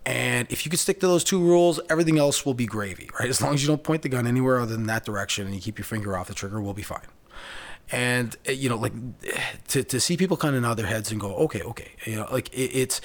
And 0.05 0.51
if 0.51 0.65
you 0.65 0.69
can 0.69 0.77
stick 0.77 0.99
to 0.99 1.07
those 1.07 1.23
two 1.23 1.41
rules, 1.41 1.79
everything 1.89 2.17
else 2.17 2.45
will 2.45 2.53
be 2.53 2.65
gravy, 2.65 3.09
right? 3.19 3.29
As 3.29 3.41
long 3.41 3.53
as 3.53 3.61
you 3.61 3.67
don't 3.69 3.83
point 3.83 4.01
the 4.01 4.09
gun 4.09 4.27
anywhere 4.27 4.59
other 4.59 4.75
than 4.75 4.87
that 4.87 5.05
direction 5.05 5.45
and 5.45 5.55
you 5.55 5.61
keep 5.61 5.77
your 5.77 5.85
finger 5.85 6.17
off 6.17 6.27
the 6.27 6.33
trigger, 6.33 6.61
we'll 6.61 6.73
be 6.73 6.83
fine 6.83 7.07
and 7.91 8.35
uh, 8.47 8.51
you 8.51 8.69
know 8.69 8.77
like 8.77 8.93
to, 9.67 9.83
to 9.83 9.99
see 9.99 10.17
people 10.17 10.37
kind 10.37 10.55
of 10.55 10.61
nod 10.61 10.75
their 10.75 10.87
heads 10.87 11.11
and 11.11 11.19
go 11.19 11.35
okay 11.35 11.61
okay. 11.61 11.91
You 12.05 12.17
know 12.17 12.27
like 12.31 12.53
it, 12.53 12.71
it's 12.73 13.01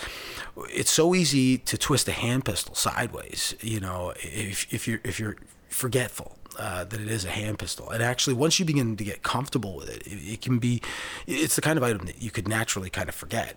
it's 0.70 0.90
so 0.90 1.14
easy 1.14 1.58
to 1.58 1.76
twist 1.76 2.08
a 2.08 2.12
hand 2.12 2.44
pistol 2.44 2.74
sideways 2.74 3.54
you 3.60 3.80
know 3.80 4.12
if, 4.16 4.72
if 4.72 4.88
you're 4.88 5.00
if 5.04 5.18
you're 5.20 5.36
forgetful 5.68 6.38
uh, 6.58 6.84
that 6.84 7.00
it 7.00 7.08
is 7.08 7.24
a 7.24 7.30
hand 7.30 7.58
pistol. 7.58 7.90
And 7.90 8.02
actually, 8.02 8.34
once 8.34 8.58
you 8.58 8.64
begin 8.64 8.96
to 8.96 9.04
get 9.04 9.22
comfortable 9.22 9.76
with 9.76 9.88
it, 9.88 10.06
it, 10.06 10.32
it 10.32 10.42
can 10.42 10.58
be, 10.58 10.82
it's 11.26 11.54
the 11.54 11.62
kind 11.62 11.76
of 11.76 11.84
item 11.84 12.06
that 12.06 12.20
you 12.20 12.30
could 12.30 12.48
naturally 12.48 12.90
kind 12.90 13.08
of 13.08 13.14
forget. 13.14 13.56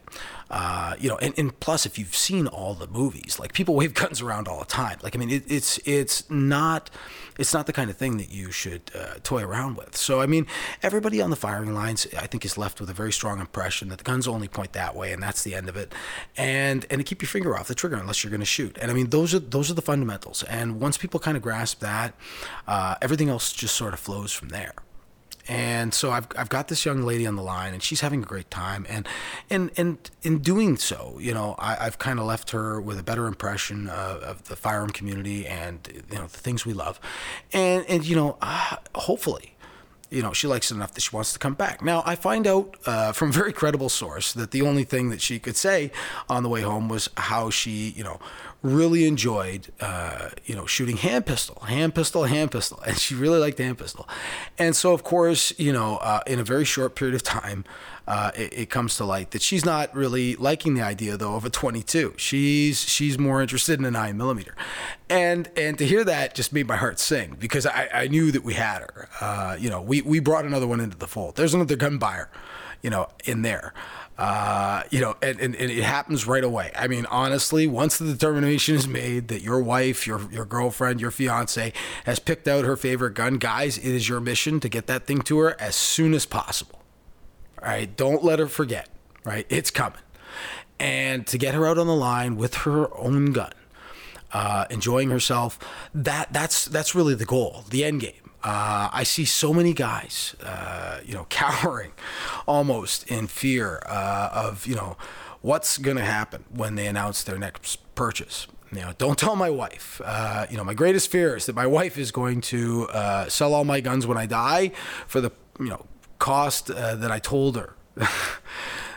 Uh, 0.51 0.96
you 1.00 1.10
know, 1.10 1.18
and, 1.18 1.34
and 1.38 1.60
plus, 1.60 1.86
if 1.86 1.98
you've 1.98 2.15
seen 2.15 2.46
all 2.46 2.74
the 2.75 2.88
movies, 2.88 3.39
like 3.39 3.53
people 3.53 3.75
wave 3.82 3.94
guns 3.94 4.22
around 4.22 4.48
all 4.48 4.60
the 4.60 4.65
time. 4.65 5.00
Like, 5.01 5.15
I 5.15 5.20
mean, 5.20 5.32
it, 5.32 5.44
it's 5.48 5.80
it's 5.86 6.30
not 6.30 6.91
it's 7.39 7.53
not 7.53 7.65
the 7.65 7.74
kind 7.74 7.89
of 7.89 7.98
thing 7.98 8.18
that 8.18 8.30
you 8.30 8.51
should 8.51 8.91
uh, 8.94 9.15
toy 9.24 9.44
around 9.44 9.77
with. 9.77 9.96
So, 9.96 10.22
I 10.22 10.27
mean, 10.27 10.46
everybody 10.84 11.22
on 11.22 11.30
the 11.30 11.36
firing 11.36 11.74
lines, 11.74 12.06
I 12.18 12.27
think, 12.27 12.46
is 12.46 12.58
left 12.58 12.80
with 12.80 12.89
a 12.89 12.94
very 12.94 13.12
strong 13.12 13.39
impression 13.39 13.89
that 13.89 13.98
the 13.98 14.03
guns 14.03 14.27
only 14.27 14.48
point 14.48 14.74
that 14.74 14.96
way, 14.96 15.12
and 15.13 15.24
that's 15.24 15.41
the 15.41 15.56
end 15.56 15.70
of 15.70 15.75
it. 15.75 15.94
And 16.38 16.86
and 16.89 17.00
to 17.00 17.03
keep 17.03 17.22
your 17.22 17.30
finger 17.30 17.58
off 17.58 17.68
the 17.68 17.75
trigger 17.75 17.96
unless 17.96 18.24
you're 18.24 18.32
going 18.32 18.41
to 18.41 18.46
shoot. 18.46 18.77
And 18.80 18.91
I 18.91 18.94
mean, 18.94 19.10
those 19.10 19.34
are 19.34 19.39
those 19.39 19.72
are 19.72 19.74
the 19.74 19.82
fundamentals. 19.82 20.44
And 20.44 20.80
once 20.80 20.98
people 20.98 21.20
kind 21.20 21.36
of 21.36 21.41
grasp 21.41 21.80
that. 21.80 22.00
Uh, 22.01 22.72
uh, 22.72 22.96
everything 23.01 23.29
else 23.29 23.53
just 23.53 23.75
sort 23.75 23.93
of 23.93 24.00
flows 24.00 24.31
from 24.31 24.50
there. 24.50 24.74
And 25.48 25.93
so 25.93 26.12
I've, 26.12 26.27
I've 26.38 26.50
got 26.50 26.67
this 26.67 26.86
young 26.86 27.03
lady 27.03 27.25
on 27.25 27.36
the 27.36 27.41
line, 27.41 27.74
and 27.74 27.81
she's 27.81 28.01
having 28.01 28.22
a 28.24 28.25
great 28.25 28.51
time. 28.51 28.86
And 28.88 29.08
and 29.50 29.72
and 29.75 29.98
in 30.22 30.39
doing 30.39 30.77
so, 30.77 31.17
you 31.20 31.34
know, 31.34 31.55
I, 31.58 31.75
have 31.84 31.98
kind 31.98 32.20
of 32.20 32.25
left 32.25 32.51
her 32.51 32.79
with 32.79 33.00
a 33.00 33.03
better 33.03 33.27
impression 33.27 33.89
of, 33.89 34.22
of, 34.22 34.43
the 34.46 34.55
firearm 34.55 34.91
community 34.91 35.48
and 35.48 35.79
you 36.10 36.17
know 36.17 36.27
the 36.27 36.38
things 36.38 36.65
we 36.65 36.74
love. 36.74 37.00
And 37.51 37.86
and 37.89 38.05
you 38.05 38.15
know, 38.15 38.38
uh, 38.41 38.77
hopefully, 38.93 39.55
you 40.12 40.22
know, 40.22 40.34
she 40.34 40.46
likes 40.46 40.70
it 40.72 40.75
enough 40.75 40.93
that 40.93 41.01
she 41.01 41.15
wants 41.15 41.34
to 41.34 41.39
come 41.39 41.55
back. 41.55 41.81
Now, 41.81 42.03
I 42.05 42.15
find 42.15 42.46
out 42.46 42.75
uh, 42.86 43.12
from 43.13 43.29
a 43.29 43.34
very 43.34 43.53
credible 43.53 43.89
source 43.89 44.34
that 44.34 44.51
the 44.51 44.62
only 44.62 44.84
thing 44.84 45.10
that 45.10 45.22
she 45.22 45.39
could 45.39 45.55
say 45.55 45.91
on 46.29 46.43
the 46.43 46.50
way 46.50 46.62
home 46.62 46.88
was 46.89 47.10
how 47.17 47.50
she, 47.50 47.89
you 47.96 48.03
know, 48.03 48.20
really 48.62 49.06
enjoyed, 49.06 49.72
uh, 49.80 50.30
you 50.46 50.56
know, 50.56 50.65
shooting 50.65 50.98
hand 50.98 51.25
pistol, 51.25 51.60
hand 51.62 51.96
pistol, 51.96 52.25
hand 52.25 52.51
pistol, 52.51 52.80
and 52.86 52.98
she 52.98 53.15
really 53.15 53.39
liked 53.39 53.58
hand 53.58 53.77
pistol. 53.77 54.08
And 54.58 54.75
so, 54.75 54.94
of 54.94 55.03
course, 55.03 55.58
you 55.60 55.74
know, 55.74 55.98
uh, 55.98 56.22
in 56.27 56.39
a 56.39 56.44
very 56.44 56.65
short 56.65 56.96
period 56.96 57.15
of 57.15 57.24
time, 57.24 57.65
uh, 58.08 58.32
it, 58.36 58.53
it, 58.53 58.70
comes 58.70 58.98
to 58.98 59.06
light 59.06 59.32
that 59.32 59.41
she's 59.41 59.63
not 59.63 59.94
really 59.96 60.36
liking 60.36 60.74
the 60.74 60.82
idea 60.82 61.15
though 61.18 61.36
of 61.36 61.46
a 61.46 61.50
22. 61.50 62.15
She's 62.18 62.82
she's 62.82 63.18
more 63.18 63.41
interested 63.41 63.80
in 63.80 63.86
a 63.86 63.91
nine 63.91 64.18
millimeter, 64.18 64.56
and 65.10 65.50
and 65.56 65.77
to 65.77 65.86
hear 65.86 66.03
that 66.03 66.34
just 66.34 66.51
made 66.51 66.68
my 66.68 66.75
heart 66.75 67.00
sing 67.00 67.38
because 67.39 67.65
I, 67.65 67.89
I 67.94 68.08
knew 68.08 68.32
that 68.32 68.44
we 68.44 68.56
had 68.56 68.82
her. 68.82 69.10
Uh, 69.22 69.56
you 69.60 69.70
know, 69.70 69.82
we 69.82 70.01
we 70.01 70.20
brought 70.20 70.46
another 70.46 70.68
one 70.68 70.80
into 70.80 70.98
the 70.98 71.08
fold. 71.08 71.36
There's 71.36 71.53
another 71.53 71.75
gun 71.75 72.00
buyer, 72.00 72.30
you 72.82 72.89
know, 72.89 73.08
in 73.24 73.44
there. 73.44 73.74
Uh, 74.18 74.84
you 74.91 75.00
know, 75.00 75.15
and, 75.22 75.39
and, 75.39 75.56
and, 75.56 75.72
it 75.72 75.84
happens 75.84 76.27
right 76.27 76.44
away. 76.44 76.72
I 76.75 76.88
mean, 76.88 77.08
honestly, 77.08 77.65
once 77.65 77.98
the 77.98 78.06
determination 78.06 78.75
is 78.75 78.88
made 78.88 79.30
that 79.30 79.41
your 79.41 79.62
wife, 79.62 80.06
your 80.06 80.30
your 80.32 80.46
girlfriend, 80.46 81.01
your 81.01 81.10
fiance 81.12 81.74
has 82.06 82.20
picked 82.20 82.48
out 82.48 82.65
her 82.65 82.75
favorite 82.75 83.15
gun, 83.15 83.38
guys, 83.38 83.77
it 83.77 83.86
is 83.86 84.08
your 84.08 84.20
mission 84.20 84.60
to 84.60 84.70
get 84.70 84.86
that 84.88 85.08
thing 85.08 85.22
to 85.24 85.39
her 85.39 85.60
as 85.60 85.75
soon 85.75 86.13
as 86.13 86.25
possible. 86.25 86.84
All 87.62 87.70
right, 87.70 87.96
don't 87.96 88.24
let 88.24 88.38
her 88.38 88.48
forget. 88.48 88.89
Right, 89.24 89.46
it's 89.50 89.72
coming, 89.72 90.01
and 90.80 91.25
to 91.27 91.38
get 91.38 91.56
her 91.56 91.65
out 91.65 91.77
on 91.77 91.88
the 91.88 91.96
line 91.96 92.36
with 92.36 92.56
her 92.56 92.96
own 92.96 93.32
gun, 93.32 93.53
uh, 94.34 94.65
enjoying 94.70 95.10
herself. 95.10 95.58
That 95.96 96.32
that's 96.34 96.65
that's 96.65 96.94
really 96.94 97.15
the 97.15 97.25
goal, 97.25 97.65
the 97.70 97.84
end 97.84 98.01
game. 98.01 98.21
Uh, 98.43 98.89
I 98.91 99.03
see 99.03 99.25
so 99.25 99.53
many 99.53 99.74
guys, 99.74 100.36
uh, 100.43 101.00
you 101.05 101.13
know, 101.13 101.25
cowering 101.29 101.91
almost 102.48 103.10
in 103.10 103.27
fear 103.27 103.81
uh, 103.86 104.29
of, 104.33 104.65
you 104.65 104.75
know, 104.75 104.98
what's 105.41 105.77
going 105.77 105.98
to 105.98 106.03
happen 106.03 106.45
when 106.50 106.75
they 106.75 106.88
announce 106.88 107.24
their 107.24 107.38
next 107.38 107.77
purchase. 107.95 108.48
You 108.71 108.81
know, 108.81 108.93
don't 108.98 109.19
tell 109.19 109.36
my 109.36 109.50
wife. 109.50 110.01
Uh, 110.03 110.45
you 110.50 110.57
know, 110.57 110.63
my 110.63 110.74
greatest 110.74 111.12
fear 111.12 111.36
is 111.36 111.45
that 111.45 111.55
my 111.55 111.67
wife 111.67 111.98
is 111.98 112.12
going 112.12 112.41
to 112.41 112.88
uh, 112.89 113.27
sell 113.27 113.53
all 113.53 113.65
my 113.65 113.81
guns 113.81 114.07
when 114.07 114.17
I 114.17 114.25
die 114.25 114.71
for 115.07 115.19
the, 115.19 115.31
you 115.60 115.67
know, 115.67 115.86
cost 116.19 116.71
uh, 116.71 116.95
that 116.95 117.12
I 117.12 117.19
told 117.19 117.57
her. 117.57 117.75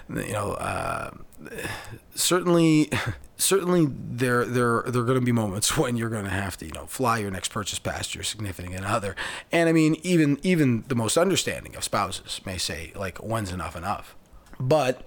you 0.08 0.32
know, 0.32 1.10
certainly 2.14 2.90
certainly 3.36 3.86
there 3.88 4.44
there 4.44 4.82
there 4.82 5.02
are 5.02 5.04
going 5.04 5.18
to 5.18 5.24
be 5.24 5.32
moments 5.32 5.76
when 5.78 5.96
you're 5.96 6.10
going 6.10 6.24
to 6.24 6.30
have 6.30 6.56
to 6.58 6.66
you 6.66 6.72
know 6.72 6.86
fly 6.86 7.18
your 7.18 7.30
next 7.30 7.48
purchase 7.48 7.78
past 7.78 8.14
your 8.14 8.24
significant 8.24 8.84
other. 8.84 9.16
And 9.52 9.68
i 9.68 9.72
mean 9.72 9.96
even 10.02 10.38
even 10.42 10.84
the 10.88 10.94
most 10.94 11.16
understanding 11.16 11.76
of 11.76 11.84
spouses 11.84 12.40
may 12.44 12.58
say 12.58 12.92
like 12.94 13.18
when's 13.18 13.52
enough 13.52 13.76
enough. 13.76 14.14
But 14.58 15.02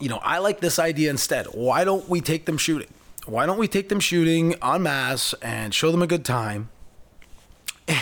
you 0.00 0.08
know 0.08 0.20
i 0.22 0.38
like 0.38 0.60
this 0.60 0.78
idea 0.78 1.10
instead. 1.10 1.46
Why 1.46 1.84
don't 1.84 2.08
we 2.08 2.20
take 2.20 2.46
them 2.46 2.58
shooting? 2.58 2.92
Why 3.26 3.46
don't 3.46 3.58
we 3.58 3.68
take 3.68 3.90
them 3.90 4.00
shooting 4.00 4.54
en 4.62 4.82
masse 4.82 5.34
and 5.42 5.74
show 5.74 5.92
them 5.92 6.02
a 6.02 6.06
good 6.06 6.24
time? 6.24 6.70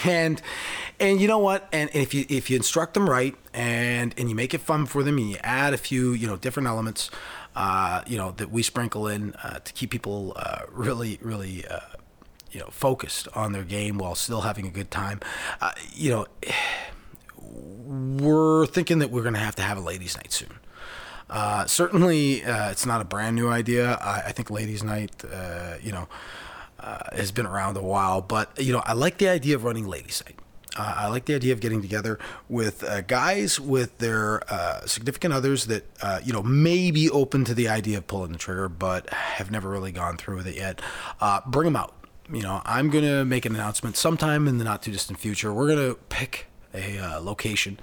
And 0.04 0.40
and 1.00 1.20
you 1.20 1.28
know 1.28 1.38
what? 1.38 1.68
And 1.72 1.90
if 1.92 2.12
you 2.14 2.24
if 2.28 2.50
you 2.50 2.56
instruct 2.56 2.94
them 2.94 3.08
right 3.08 3.34
and 3.54 4.14
and 4.18 4.28
you 4.28 4.34
make 4.34 4.54
it 4.54 4.60
fun 4.60 4.86
for 4.86 5.02
them 5.02 5.18
and 5.18 5.30
you 5.30 5.36
add 5.42 5.74
a 5.74 5.78
few 5.78 6.12
you 6.12 6.26
know 6.26 6.36
different 6.36 6.68
elements 6.68 7.10
uh, 7.58 8.02
you 8.06 8.16
know, 8.16 8.30
that 8.30 8.52
we 8.52 8.62
sprinkle 8.62 9.08
in 9.08 9.34
uh, 9.42 9.58
to 9.58 9.72
keep 9.72 9.90
people 9.90 10.32
uh, 10.36 10.60
really, 10.70 11.18
really, 11.20 11.66
uh, 11.66 11.80
you 12.52 12.60
know, 12.60 12.68
focused 12.70 13.26
on 13.34 13.50
their 13.50 13.64
game 13.64 13.98
while 13.98 14.14
still 14.14 14.42
having 14.42 14.64
a 14.64 14.70
good 14.70 14.92
time. 14.92 15.18
Uh, 15.60 15.72
you 15.92 16.08
know, 16.08 16.26
we're 17.36 18.64
thinking 18.66 19.00
that 19.00 19.10
we're 19.10 19.22
going 19.22 19.34
to 19.34 19.40
have 19.40 19.56
to 19.56 19.62
have 19.62 19.76
a 19.76 19.80
ladies' 19.80 20.16
night 20.16 20.32
soon. 20.32 20.50
Certainly, 21.66 22.42
it's 22.44 22.86
not 22.86 23.00
a 23.00 23.04
brand 23.04 23.34
new 23.34 23.48
idea. 23.48 23.94
I, 23.94 24.22
I 24.26 24.32
think 24.32 24.52
ladies' 24.52 24.84
night, 24.84 25.24
you 25.82 25.90
know, 25.90 26.08
has 26.78 27.32
been 27.32 27.46
around 27.46 27.76
a 27.76 27.82
while, 27.82 28.20
but 28.20 28.56
you 28.62 28.72
know, 28.72 28.82
I 28.86 28.92
like 28.92 29.18
the 29.18 29.28
idea 29.28 29.56
of 29.56 29.64
running 29.64 29.88
ladies' 29.88 30.22
night. 30.24 30.38
Uh, 30.78 30.94
I 30.96 31.08
like 31.08 31.24
the 31.24 31.34
idea 31.34 31.52
of 31.52 31.60
getting 31.60 31.82
together 31.82 32.18
with 32.48 32.84
uh, 32.84 33.00
guys 33.00 33.58
with 33.58 33.98
their 33.98 34.40
uh, 34.50 34.86
significant 34.86 35.34
others 35.34 35.66
that 35.66 35.84
uh, 36.00 36.20
you 36.24 36.32
know 36.32 36.42
may 36.42 36.92
be 36.92 37.10
open 37.10 37.44
to 37.46 37.54
the 37.54 37.68
idea 37.68 37.98
of 37.98 38.06
pulling 38.06 38.32
the 38.32 38.38
trigger, 38.38 38.68
but 38.68 39.10
have 39.10 39.50
never 39.50 39.68
really 39.68 39.90
gone 39.90 40.16
through 40.16 40.36
with 40.36 40.46
it 40.46 40.54
yet. 40.54 40.80
Uh, 41.20 41.40
bring 41.46 41.64
them 41.64 41.76
out. 41.76 41.94
You 42.32 42.42
know, 42.42 42.62
I'm 42.64 42.90
gonna 42.90 43.24
make 43.24 43.44
an 43.44 43.54
announcement 43.54 43.96
sometime 43.96 44.46
in 44.46 44.58
the 44.58 44.64
not 44.64 44.82
too 44.82 44.92
distant 44.92 45.18
future. 45.18 45.52
We're 45.52 45.68
gonna 45.68 45.94
pick 45.94 46.46
a 46.72 46.98
uh, 46.98 47.20
location. 47.20 47.80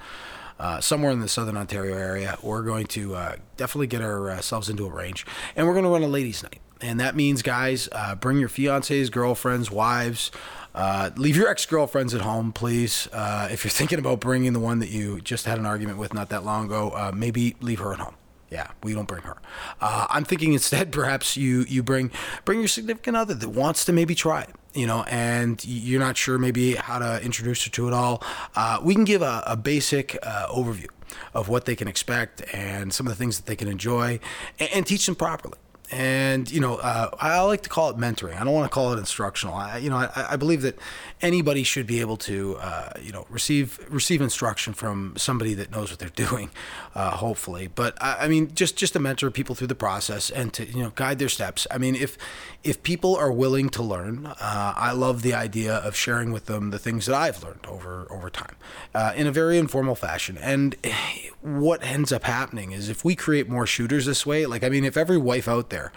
somewhere 0.79 1.11
in 1.11 1.19
the 1.19 1.27
southern 1.27 1.57
Ontario 1.57 1.97
area, 1.97 2.37
we're 2.41 2.63
going 2.63 2.85
to 2.87 3.17
definitely 3.57 3.87
get 3.87 4.01
ourselves 4.01 4.69
into 4.69 4.85
a 4.85 4.89
range, 4.89 5.25
and 5.55 5.67
we're 5.67 5.73
going 5.73 5.83
to 5.83 5.89
run 5.89 6.03
a 6.03 6.07
ladies' 6.07 6.43
night, 6.43 6.61
and 6.81 6.99
that 6.99 7.15
means, 7.15 7.41
guys, 7.41 7.89
bring 8.19 8.39
your 8.39 8.49
fiancés, 8.49 9.11
girlfriends, 9.11 9.71
wives, 9.71 10.31
uh, 10.75 11.09
leave 11.15 11.37
your 11.37 11.47
ex 11.47 11.65
girlfriends 11.65 12.13
at 12.13 12.21
home, 12.21 12.51
please. 12.51 13.07
Uh, 13.13 13.47
if 13.49 13.63
you're 13.63 13.71
thinking 13.71 13.97
about 13.97 14.19
bringing 14.19 14.53
the 14.53 14.59
one 14.59 14.79
that 14.79 14.89
you 14.89 15.21
just 15.21 15.45
had 15.45 15.57
an 15.57 15.65
argument 15.65 15.97
with 15.97 16.13
not 16.13 16.29
that 16.29 16.43
long 16.43 16.65
ago, 16.65 16.89
uh, 16.89 17.11
maybe 17.15 17.55
leave 17.61 17.79
her 17.79 17.93
at 17.93 17.99
home. 17.99 18.15
Yeah, 18.51 18.67
we 18.83 18.93
don't 18.93 19.07
bring 19.07 19.23
her. 19.23 19.37
Uh, 19.81 20.05
I'm 20.09 20.25
thinking 20.25 20.53
instead, 20.53 20.91
perhaps 20.91 21.35
you 21.35 21.65
you 21.67 21.81
bring 21.81 22.11
bring 22.43 22.59
your 22.59 22.67
significant 22.67 23.17
other 23.17 23.33
that 23.33 23.49
wants 23.49 23.85
to 23.85 23.93
maybe 23.93 24.13
try 24.13 24.41
it, 24.41 24.55
you 24.73 24.85
know, 24.85 25.03
and 25.03 25.63
you're 25.65 25.99
not 25.99 26.17
sure 26.17 26.37
maybe 26.37 26.75
how 26.75 26.99
to 26.99 27.23
introduce 27.23 27.63
her 27.63 27.71
to 27.71 27.87
it 27.87 27.93
all. 27.93 28.21
Uh, 28.55 28.79
we 28.83 28.93
can 28.93 29.05
give 29.05 29.21
a, 29.21 29.43
a 29.47 29.55
basic 29.55 30.17
uh, 30.21 30.47
overview 30.47 30.87
of 31.33 31.47
what 31.47 31.65
they 31.65 31.75
can 31.75 31.87
expect 31.87 32.43
and 32.53 32.93
some 32.93 33.07
of 33.07 33.11
the 33.11 33.17
things 33.17 33.37
that 33.37 33.45
they 33.45 33.55
can 33.55 33.69
enjoy, 33.69 34.19
and, 34.59 34.69
and 34.73 34.85
teach 34.85 35.05
them 35.05 35.15
properly 35.15 35.57
and 35.91 36.49
you 36.51 36.59
know 36.59 36.75
uh, 36.75 37.09
I 37.19 37.39
like 37.41 37.61
to 37.63 37.69
call 37.69 37.89
it 37.89 37.97
mentoring. 37.97 38.39
I 38.39 38.43
don't 38.43 38.53
want 38.53 38.69
to 38.69 38.73
call 38.73 38.93
it 38.93 38.99
instructional. 38.99 39.55
I, 39.55 39.77
you 39.77 39.89
know 39.89 39.97
I, 39.97 40.27
I 40.31 40.35
believe 40.35 40.61
that 40.63 40.77
anybody 41.21 41.63
should 41.63 41.87
be 41.87 42.01
able 42.01 42.17
to 42.17 42.57
uh, 42.57 42.89
you 43.01 43.11
know 43.11 43.25
receive 43.29 43.79
receive 43.89 44.21
instruction 44.21 44.73
from 44.73 45.13
somebody 45.17 45.53
that 45.55 45.71
knows 45.71 45.89
what 45.91 45.99
they're 45.99 46.09
doing, 46.27 46.49
uh, 46.93 47.11
hopefully. 47.11 47.67
But 47.67 48.01
I, 48.01 48.25
I, 48.25 48.27
mean 48.27 48.53
just 48.55 48.77
just 48.77 48.93
to 48.93 48.99
mentor 48.99 49.31
people 49.31 49.55
through 49.55 49.67
the 49.67 49.75
process 49.75 50.29
and 50.29 50.53
to 50.53 50.65
you 50.65 50.83
know 50.83 50.91
guide 50.95 51.19
their 51.19 51.29
steps. 51.29 51.67
I 51.69 51.77
mean 51.77 51.95
if 51.95 52.17
if 52.63 52.81
people 52.83 53.15
are 53.15 53.31
willing 53.31 53.69
to 53.69 53.83
learn, 53.83 54.25
uh, 54.25 54.73
I 54.75 54.91
love 54.91 55.21
the 55.21 55.33
idea 55.33 55.75
of 55.75 55.95
sharing 55.95 56.31
with 56.31 56.45
them 56.47 56.71
the 56.71 56.79
things 56.79 57.05
that 57.05 57.15
I've 57.15 57.43
learned 57.43 57.65
over 57.67 58.07
over 58.09 58.29
time 58.29 58.55
uh, 58.93 59.13
in 59.15 59.27
a 59.27 59.31
very 59.31 59.57
informal 59.57 59.95
fashion. 59.95 60.37
And 60.37 60.75
what 61.41 61.83
ends 61.83 62.11
up 62.11 62.23
happening 62.23 62.71
is 62.71 62.89
if 62.89 63.05
we 63.05 63.15
create 63.15 63.47
more 63.47 63.67
shooters 63.67 64.05
this 64.05 64.25
way, 64.25 64.45
like 64.45 64.63
I 64.63 64.69
mean 64.69 64.85
if 64.85 64.97
every 64.97 65.17
wife 65.17 65.47
out 65.47 65.69
there 65.69 65.74
there 65.75 65.91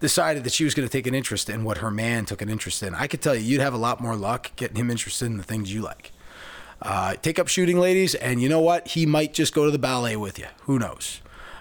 decided 0.00 0.44
that 0.44 0.52
she 0.52 0.64
was 0.64 0.74
going 0.74 0.86
to 0.88 0.92
take 0.92 1.06
an 1.06 1.14
interest 1.14 1.48
in 1.50 1.64
what 1.64 1.78
her 1.78 1.90
man 1.90 2.24
took 2.24 2.40
an 2.40 2.48
interest 2.48 2.82
in, 2.82 2.94
I 2.94 3.06
could 3.06 3.20
tell 3.20 3.34
you, 3.34 3.42
you'd 3.42 3.60
have 3.60 3.74
a 3.74 3.78
lot 3.78 4.00
more 4.00 4.16
luck 4.16 4.52
getting 4.56 4.76
him 4.76 4.90
interested 4.90 5.26
in 5.26 5.36
the 5.36 5.42
things 5.42 5.72
you 5.72 5.82
like. 5.82 6.12
Uh, 6.80 7.14
take 7.14 7.38
up 7.38 7.48
shooting, 7.48 7.78
ladies, 7.78 8.14
and 8.14 8.42
you 8.42 8.48
know 8.48 8.60
what? 8.60 8.88
He 8.88 9.06
might 9.06 9.32
just 9.32 9.54
go 9.54 9.64
to 9.64 9.70
the 9.70 9.78
ballet 9.78 10.16
with 10.16 10.38
you. 10.38 10.46
Who 10.62 10.78
knows? 10.78 11.20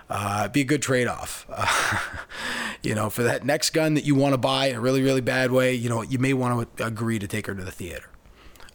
Uh, 0.09 0.47
be 0.49 0.61
a 0.61 0.65
good 0.65 0.81
trade 0.81 1.07
off. 1.07 1.45
Uh, 1.49 1.99
you 2.83 2.93
know, 2.93 3.09
for 3.09 3.23
that 3.23 3.45
next 3.45 3.71
gun 3.71 3.93
that 3.93 4.03
you 4.03 4.15
want 4.15 4.33
to 4.33 4.37
buy 4.37 4.67
in 4.67 4.75
a 4.75 4.81
really, 4.81 5.01
really 5.01 5.21
bad 5.21 5.51
way, 5.51 5.73
you 5.73 5.89
know, 5.89 6.01
you 6.01 6.19
may 6.19 6.33
want 6.33 6.77
to 6.77 6.85
agree 6.85 7.19
to 7.19 7.27
take 7.27 7.47
her 7.47 7.55
to 7.55 7.63
the 7.63 7.71
theater. 7.71 8.09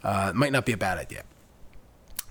Uh, 0.02 0.28
it 0.30 0.36
might 0.36 0.52
not 0.52 0.64
be 0.64 0.72
a 0.72 0.76
bad 0.76 0.98
idea 0.98 1.22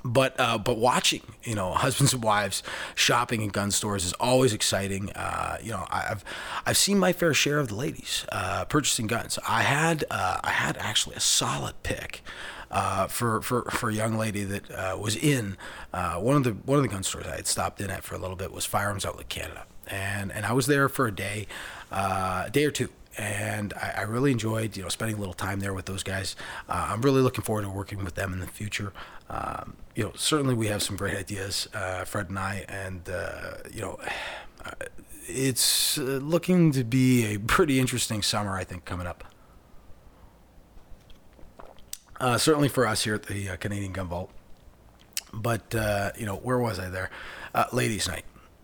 but 0.04 0.36
uh, 0.40 0.58
but 0.58 0.78
watching 0.78 1.22
you 1.44 1.56
know 1.56 1.72
husbands 1.74 2.14
and 2.14 2.24
wives 2.24 2.64
shopping 2.96 3.42
in 3.42 3.50
gun 3.50 3.72
stores 3.72 4.06
is 4.06 4.14
always 4.14 4.54
exciting. 4.54 5.12
Uh, 5.12 5.58
you 5.62 5.72
know 5.72 5.86
I've 5.90 6.24
I've 6.66 6.78
seen 6.78 7.00
my 7.00 7.14
fair 7.14 7.34
share 7.34 7.60
of 7.60 7.68
the 7.68 7.76
ladies 7.76 8.26
uh, 8.32 8.66
purchasing 8.66 9.08
guns. 9.08 9.38
I 9.48 9.64
had 9.64 10.06
uh, 10.10 10.40
I 10.44 10.52
had 10.52 10.78
actually 10.78 11.16
a 11.16 11.22
solid 11.22 11.82
pick. 11.84 12.22
Uh, 12.70 13.08
for, 13.08 13.42
for, 13.42 13.62
for 13.72 13.90
a 13.90 13.94
young 13.94 14.18
lady 14.18 14.44
that 14.44 14.70
uh, 14.70 14.98
was 15.00 15.16
in 15.16 15.56
one 15.94 16.36
of 16.36 16.44
the 16.44 16.52
one 16.52 16.78
of 16.78 16.84
the 16.84 16.90
gun 16.90 17.02
stores 17.02 17.26
I 17.26 17.38
had 17.38 17.48
stopped 17.48 17.80
in 17.80 17.90
at 17.90 18.04
for 18.04 18.14
a 18.14 18.18
little 18.18 18.36
bit 18.36 18.52
was 18.52 18.66
Firearms 18.66 19.06
Outlet 19.06 19.30
Canada, 19.30 19.66
and 19.88 20.34
and 20.34 20.46
I 20.46 20.52
was 20.52 20.68
there 20.68 20.90
for 20.90 21.08
a 21.08 21.12
day, 21.16 21.48
a 21.92 22.50
day 22.52 22.66
or 22.66 22.72
two, 22.72 22.90
and 23.18 23.74
I, 23.74 23.96
I, 23.98 24.02
really 24.04 24.32
enjoyed 24.32 24.78
you 24.78 24.84
know 24.84 24.90
spending 24.90 25.18
a 25.18 25.20
little 25.20 25.34
time 25.34 25.60
there 25.60 25.74
with 25.74 25.86
those 25.86 26.04
guys. 26.04 26.36
Uh, 26.70 26.90
I'm 26.92 27.02
really 27.02 27.22
looking 27.22 27.44
forward 27.44 27.64
to 27.64 27.70
working 27.70 28.04
with 28.04 28.16
them 28.16 28.32
in 28.32 28.40
the 28.40 28.48
future. 28.48 28.94
Um, 29.30 29.78
you 29.96 30.04
know, 30.04 30.12
certainly 30.16 30.54
we 30.54 30.68
have 30.68 30.84
some 30.84 30.96
great 30.96 31.16
ideas, 31.16 31.68
uh, 31.74 32.06
Fred 32.06 32.30
and 32.30 32.38
I, 32.38 32.66
and 32.70 33.10
uh, 33.10 33.56
you 33.72 33.82
know, 33.82 34.00
it's 35.28 35.98
uh, 35.98 36.02
looking 36.02 36.72
to 36.74 36.84
be 36.84 37.26
a 37.34 37.40
pretty 37.40 37.80
interesting 37.80 38.22
summer, 38.22 38.56
I 38.56 38.64
think, 38.64 38.86
coming 38.86 39.08
up. 39.08 39.24
Uh, 42.20 42.38
certainly 42.38 42.68
for 42.68 42.88
us 42.88 43.04
here 43.04 43.16
at 43.16 43.24
the 43.24 43.50
uh, 43.50 43.56
Canadian 43.58 43.94
Gun 43.94 44.08
Vault. 44.08 44.32
But 45.34 45.76
you 46.18 46.26
know, 46.26 46.38
where 46.38 46.58
was 46.58 46.80
I 46.80 46.90
there? 46.90 47.10
Ladies' 47.74 48.08
night. 48.08 48.24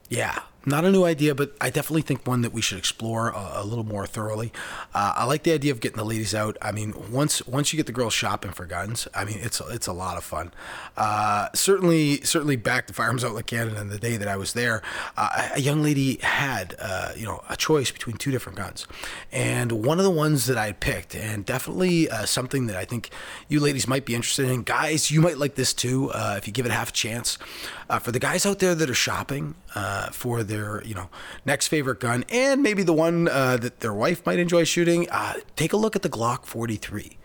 Yeah, 0.10 0.39
not 0.65 0.86
a 0.86 0.91
new 0.91 1.03
idea, 1.03 1.36
but 1.36 1.55
I 1.60 1.70
definitely 1.70 2.03
think 2.03 2.25
one 2.25 2.41
that 2.41 2.53
we 2.53 2.62
should 2.62 2.77
explore 2.77 3.29
a, 3.29 3.51
a 3.55 3.65
little 3.65 3.84
more 3.84 4.08
thoroughly. 4.08 4.53
Uh, 4.93 5.13
I 5.17 5.25
like 5.25 5.43
the 5.43 5.51
idea 5.51 5.72
of 5.72 5.79
getting 5.79 5.98
the 5.98 6.05
ladies 6.05 6.34
out. 6.34 6.58
I 6.62 6.72
mean, 6.72 6.93
once 7.12 7.46
once 7.46 7.74
you 7.74 7.77
get 7.77 7.86
the 7.86 7.91
girls 7.91 8.13
shopping 8.13 8.51
for 8.51 8.65
guns, 8.65 9.08
I 9.13 9.25
mean, 9.25 9.39
it's 9.41 9.62
it's 9.70 9.88
a 9.88 9.93
lot 9.93 10.17
of 10.17 10.24
fun. 10.24 10.51
Uh, 10.96 11.50
certainly, 11.53 12.22
certainly 12.22 12.55
back 12.55 12.88
to 12.88 12.93
Firearms 12.93 13.24
Outlet 13.24 13.46
Canada 13.46 13.79
and 13.79 13.91
the 13.91 14.00
day 14.00 14.15
that 14.17 14.27
I 14.27 14.38
was 14.38 14.53
there, 14.53 14.82
uh, 15.17 15.50
a 15.55 15.60
young 15.60 15.84
lady 15.84 16.20
had 16.22 16.75
uh, 16.79 17.12
you 17.15 17.25
know 17.25 17.43
a 17.50 17.58
choice 17.58 17.91
between 17.91 18.15
two 18.15 18.32
different 18.32 18.58
guns, 18.58 18.88
and 19.32 19.72
one 19.72 19.98
of 19.98 20.05
the 20.05 20.12
ones 20.12 20.46
that 20.46 20.58
I 20.58 20.72
picked, 20.72 21.15
and 21.15 21.46
definitely 21.46 22.10
uh, 22.10 22.25
something 22.25 22.67
that 22.67 22.77
I 22.77 22.86
think 22.86 23.10
you 23.50 23.60
ladies 23.60 23.88
might 23.88 24.05
be 24.05 24.15
interested 24.15 24.50
in. 24.50 24.63
Guys, 24.63 25.12
you 25.12 25.20
might 25.22 25.38
like 25.38 25.55
this 25.55 25.74
too 25.74 26.10
uh, 26.12 26.36
if 26.38 26.48
you 26.48 26.53
give 26.53 26.65
it 26.65 26.72
half 26.72 26.89
a 26.89 26.93
chance. 26.93 27.38
for 28.01 28.12
the 28.12 28.20
guys 28.20 28.46
out 28.46 28.60
there 28.60 28.75
that 28.75 28.89
are 28.89 28.93
shopping 28.93 29.55
for 30.12 30.43
the 30.43 30.52
their 30.53 30.83
you 30.86 30.93
know 30.93 31.10
next 31.45 31.67
favorite 31.67 32.00
gun 32.00 32.24
and 32.29 32.62
maybe 32.62 32.83
the 32.83 32.93
one 32.93 33.27
uh, 33.27 33.57
that 33.57 33.79
their 33.79 33.93
wife 33.93 34.25
might 34.25 34.39
enjoy 34.39 34.63
shooting, 34.63 35.10
uh, 35.10 35.33
take 35.55 35.74
a 35.74 35.77
look 35.77 35.95
at 35.95 36.01
the 36.01 36.10
Glock 36.10 36.45
43. 36.45 37.17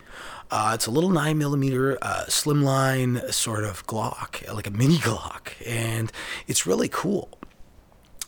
Uh, 0.51 0.71
it's 0.73 0.87
a 0.87 0.91
little 0.91 1.11
nine 1.11 1.37
millimeter 1.37 1.97
uh, 2.01 2.25
slimline 2.27 3.31
sort 3.31 3.63
of 3.63 3.85
Glock, 3.85 4.51
like 4.51 4.65
a 4.65 4.71
mini 4.71 4.97
Glock, 4.97 5.53
and 5.65 6.11
it's 6.47 6.65
really 6.65 6.89
cool. 6.89 7.38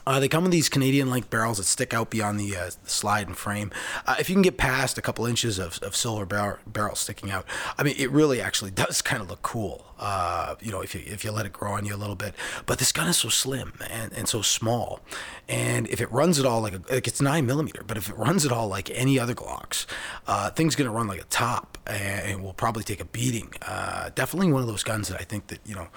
Uh, 0.06 0.20
they 0.20 0.28
come 0.28 0.44
with 0.44 0.52
these 0.52 0.70
Canadian 0.70 1.10
length 1.10 1.30
barrels 1.30 1.58
that 1.58 1.64
stick 1.64 1.94
out 1.94 2.10
beyond 2.10 2.40
the, 2.40 2.56
uh, 2.56 2.70
the 2.84 2.90
slide 2.90 3.28
and 3.28 3.38
frame. 3.38 3.72
Uh, 4.06 4.16
if 4.20 4.30
you 4.30 4.36
can 4.36 4.42
get 4.42 4.58
past 4.58 4.98
a 4.98 5.02
couple 5.02 5.26
inches 5.26 5.60
of, 5.60 5.80
of 5.84 5.96
silver 5.96 6.26
bar- 6.26 6.60
barrel 6.66 6.96
sticking 6.96 7.32
out, 7.32 7.46
I 7.78 7.84
mean, 7.84 7.96
it 7.98 8.12
really 8.12 8.42
actually 8.42 8.72
does 8.86 9.02
kind 9.02 9.22
of 9.22 9.30
look 9.30 9.42
cool. 9.42 9.86
Uh, 10.02 10.56
you 10.60 10.72
know, 10.72 10.82
if 10.82 10.96
you 10.96 11.02
if 11.06 11.24
you 11.24 11.32
let 11.32 11.46
it 11.46 11.54
grow 11.54 11.74
on 11.74 11.86
you 11.86 11.94
a 11.94 11.96
little 11.96 12.16
bit. 12.16 12.34
But 12.66 12.80
this 12.80 12.92
gun 12.92 13.08
is 13.08 13.18
so 13.18 13.30
slim 13.30 13.74
and, 13.88 14.12
and 14.14 14.28
so 14.28 14.42
small, 14.42 15.00
and 15.48 15.88
if 15.90 16.02
it 16.02 16.12
runs 16.12 16.40
at 16.40 16.46
all 16.46 16.60
like 16.60 16.74
a, 16.74 16.82
like 16.92 17.08
it's 17.08 17.22
nine 17.22 17.46
millimeter, 17.46 17.84
but 17.86 17.98
if 17.98 18.10
it 18.10 18.18
runs 18.18 18.44
at 18.44 18.52
all 18.52 18.68
like 18.68 18.90
any 18.90 19.20
other 19.20 19.36
Glocks, 19.36 19.86
uh, 20.26 20.50
thing's 20.50 20.76
gonna 20.76 20.90
run 20.92 21.08
like 21.08 21.22
a 21.22 21.26
top 21.26 21.78
and 21.86 22.42
will 22.44 22.54
probably 22.54 22.84
take 22.84 23.00
a 23.00 23.06
beating. 23.06 23.54
Uh, 23.62 24.10
definitely 24.16 24.52
one 24.52 24.64
of 24.64 24.68
those 24.68 24.82
guns 24.82 25.08
that 25.10 25.22
I 25.22 25.24
think 25.24 25.48
that 25.48 25.60
you 25.68 25.76
know 25.76 25.88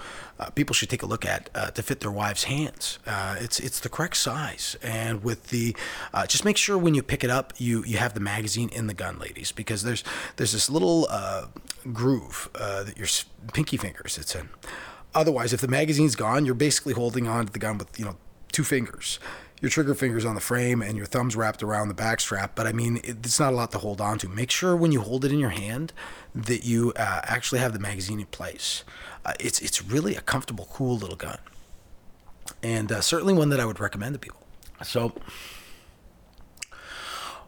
people 0.53 0.75
should 0.75 0.91
take 0.91 1.01
a 1.01 1.07
look 1.07 1.25
at 1.25 1.51
to 1.73 1.81
fit 1.81 2.01
their 2.01 2.11
wives' 2.11 2.43
hands. 2.43 2.99
It's 3.07 3.59
it's 3.59 3.79
the 3.79 3.89
correct 4.05 4.17
size, 4.17 4.77
and 4.83 5.23
with 5.23 5.47
the 5.47 5.75
uh, 6.13 6.27
just 6.27 6.45
make 6.45 6.57
sure 6.57 6.77
when 6.77 6.93
you 6.93 7.01
pick 7.01 7.23
it 7.23 7.29
up, 7.29 7.53
you 7.57 7.83
you 7.85 7.97
have 7.97 8.13
the 8.13 8.19
magazine 8.19 8.69
in 8.69 8.87
the 8.87 8.93
gun, 8.93 9.17
ladies, 9.17 9.51
because 9.51 9.83
there's 9.83 10.03
there's 10.35 10.51
this 10.51 10.69
little 10.69 11.07
groove 11.91 12.49
that 12.53 12.97
your 12.97 13.07
pinky 13.53 13.77
fingers 13.77 14.17
it's 14.17 14.35
in. 14.35 14.49
Otherwise, 15.13 15.53
if 15.53 15.61
the 15.61 15.67
magazine's 15.67 16.15
gone, 16.15 16.45
you're 16.45 16.53
basically 16.53 16.93
holding 16.93 17.27
on 17.27 17.47
to 17.47 17.51
the 17.51 17.59
gun 17.59 17.77
with 17.77 17.97
you 17.97 18.05
know 18.05 18.17
two 18.51 18.63
fingers 18.63 19.19
your 19.61 19.69
trigger 19.69 19.95
fingers 19.95 20.25
on 20.25 20.35
the 20.35 20.41
frame 20.41 20.81
and 20.81 20.97
your 20.97 21.05
thumbs 21.05 21.35
wrapped 21.35 21.63
around 21.63 21.87
the 21.87 21.93
back 21.93 22.19
strap. 22.19 22.51
But 22.55 22.67
I 22.67 22.71
mean, 22.71 22.99
it's 23.03 23.39
not 23.39 23.53
a 23.53 23.55
lot 23.55 23.71
to 23.71 23.77
hold 23.77 24.01
on 24.01 24.17
to. 24.19 24.29
Make 24.29 24.51
sure 24.51 24.75
when 24.75 24.91
you 24.91 25.01
hold 25.01 25.25
it 25.25 25.31
in 25.31 25.39
your 25.39 25.49
hand 25.49 25.93
that 26.33 26.65
you 26.65 26.93
uh, 26.97 27.21
actually 27.23 27.59
have 27.61 27.73
the 27.73 27.79
magazine 27.79 28.19
in 28.19 28.25
place. 28.27 28.83
Uh, 29.25 29.33
it's 29.39 29.59
it's 29.59 29.83
really 29.83 30.15
a 30.15 30.21
comfortable, 30.21 30.67
cool 30.71 30.97
little 30.97 31.15
gun, 31.15 31.39
and 32.63 32.91
uh, 32.91 33.01
certainly 33.01 33.33
one 33.33 33.49
that 33.49 33.59
I 33.59 33.65
would 33.65 33.79
recommend 33.79 34.13
to 34.13 34.19
people. 34.19 34.41
So, 34.83 35.13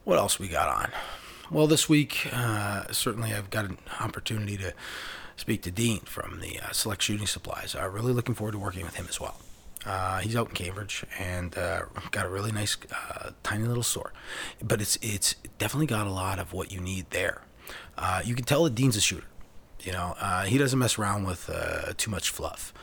what 0.04 0.18
else 0.18 0.40
we 0.40 0.48
got 0.48 0.70
on? 0.70 0.92
Well, 1.50 1.68
this 1.68 1.88
week 1.88 2.28
uh, 2.34 2.86
certainly 2.92 3.34
I've 3.34 3.50
got 3.50 3.66
an 3.66 3.78
opportunity 4.00 4.58
to 4.58 4.74
speak 5.38 5.62
to 5.64 5.72
Dean 5.72 6.00
from 6.02 6.40
the 6.40 6.60
uh, 6.60 6.72
Select 6.72 7.02
Shooting 7.02 7.28
Supplies. 7.28 7.76
I'm 7.76 7.92
really 7.92 8.14
looking 8.14 8.36
forward 8.36 8.54
to 8.54 8.60
working 8.60 8.84
with 8.84 8.96
him 8.96 9.06
as 9.08 9.20
well. 9.20 9.40
Uh, 9.86 10.20
he's 10.20 10.36
out 10.36 10.50
in 10.50 10.54
Cambridge 10.54 11.06
and 11.18 11.58
uh, 11.58 11.84
got 12.12 12.26
a 12.26 12.30
really 12.30 12.52
nice, 12.52 12.76
uh, 12.92 13.32
tiny 13.44 13.64
little 13.64 13.84
store, 13.84 14.12
but 14.62 14.82
it's 14.82 14.98
it's 15.02 15.36
definitely 15.58 15.86
got 15.86 16.08
a 16.08 16.12
lot 16.12 16.40
of 16.40 16.52
what 16.52 16.72
you 16.72 16.82
need 16.82 17.10
there. 17.12 17.44
Uh, 17.98 18.22
you 18.26 18.36
can 18.36 18.44
tell 18.44 18.66
that 18.66 18.76
Dean's 18.76 18.98
a 18.98 19.02
shooter. 19.02 19.28
You 19.82 19.94
know, 19.94 20.16
uh, 20.20 20.44
he 20.44 20.58
doesn't 20.58 20.78
mess 20.78 20.98
around 20.98 21.26
with 21.26 21.50
uh, 21.50 21.94
too 21.96 22.12
much 22.12 22.32
fluff, 22.32 22.74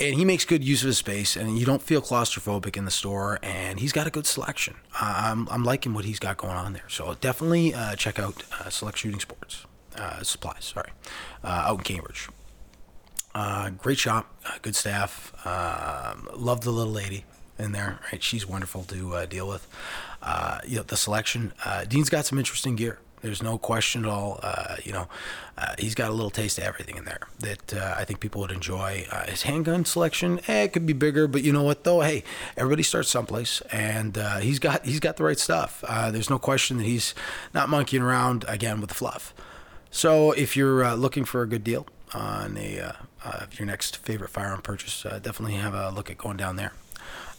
and 0.00 0.14
he 0.14 0.24
makes 0.24 0.44
good 0.44 0.64
use 0.64 0.82
of 0.82 0.88
his 0.88 0.98
space. 0.98 1.36
And 1.36 1.58
you 1.58 1.66
don't 1.66 1.82
feel 1.82 2.00
claustrophobic 2.00 2.76
in 2.76 2.84
the 2.84 2.90
store. 2.90 3.38
And 3.42 3.78
he's 3.80 3.92
got 3.92 4.06
a 4.06 4.10
good 4.10 4.26
selection. 4.26 4.76
I'm 5.00 5.48
I'm 5.48 5.64
liking 5.64 5.94
what 5.94 6.04
he's 6.04 6.18
got 6.18 6.36
going 6.36 6.56
on 6.56 6.72
there. 6.72 6.88
So 6.88 7.14
definitely 7.20 7.74
check 7.96 8.18
out 8.18 8.42
Select 8.68 8.98
Shooting 8.98 9.20
Sports 9.20 9.66
Supplies. 10.22 10.64
Sorry, 10.64 10.90
out 11.44 11.78
in 11.78 11.84
Cambridge. 11.84 12.28
Uh, 13.34 13.70
great 13.70 13.98
shop, 13.98 14.34
uh, 14.44 14.58
good 14.62 14.74
staff. 14.74 15.32
Uh, 15.44 16.14
love 16.34 16.62
the 16.62 16.70
little 16.70 16.92
lady 16.92 17.24
in 17.58 17.72
there. 17.72 18.00
Right, 18.10 18.22
she's 18.22 18.46
wonderful 18.46 18.82
to 18.84 19.14
uh, 19.14 19.26
deal 19.26 19.46
with. 19.46 19.66
Uh, 20.22 20.58
you 20.66 20.76
know, 20.76 20.82
the 20.82 20.96
selection. 20.96 21.52
Uh, 21.64 21.84
Dean's 21.84 22.10
got 22.10 22.26
some 22.26 22.38
interesting 22.38 22.76
gear. 22.76 22.98
There's 23.22 23.42
no 23.42 23.58
question 23.58 24.04
at 24.04 24.10
all. 24.10 24.40
you 24.84 24.92
know, 24.92 25.08
he's 25.78 25.94
got 25.94 26.10
a 26.10 26.14
little 26.14 26.30
taste 26.30 26.58
of 26.58 26.64
everything 26.64 26.96
in 26.96 27.04
there 27.04 27.20
that 27.40 27.74
I 27.74 28.04
think 28.04 28.20
people 28.20 28.40
would 28.40 28.50
enjoy. 28.50 29.06
his 29.26 29.42
handgun 29.42 29.84
selection, 29.84 30.40
eh, 30.48 30.64
it 30.64 30.72
could 30.72 30.86
be 30.86 30.92
bigger, 30.92 31.26
but 31.28 31.42
you 31.42 31.52
know 31.52 31.62
what 31.62 31.84
though? 31.84 32.00
Hey, 32.00 32.24
everybody 32.56 32.82
starts 32.82 33.10
someplace, 33.10 33.60
and 33.72 34.16
he's 34.42 34.58
got 34.58 34.84
he's 34.84 35.00
got 35.00 35.16
the 35.16 35.24
right 35.24 35.38
stuff. 35.38 35.84
there's 36.12 36.30
no 36.30 36.38
question 36.38 36.78
that 36.78 36.84
he's 36.84 37.14
not 37.54 37.68
monkeying 37.68 38.02
around 38.02 38.44
again 38.48 38.80
with 38.80 38.88
the 38.88 38.94
fluff. 38.94 39.34
So 39.90 40.32
if 40.32 40.56
you're 40.56 40.94
looking 40.94 41.24
for 41.24 41.42
a 41.42 41.46
good 41.46 41.64
deal 41.64 41.86
on 42.14 42.56
a 42.56 42.80
uh, 42.80 42.92
uh, 43.24 43.46
your 43.52 43.66
next 43.66 43.98
favorite 43.98 44.30
firearm 44.30 44.62
purchase, 44.62 45.04
uh, 45.04 45.18
definitely 45.18 45.54
have 45.54 45.74
a 45.74 45.90
look 45.90 46.10
at 46.10 46.18
going 46.18 46.36
down 46.36 46.56
there. 46.56 46.72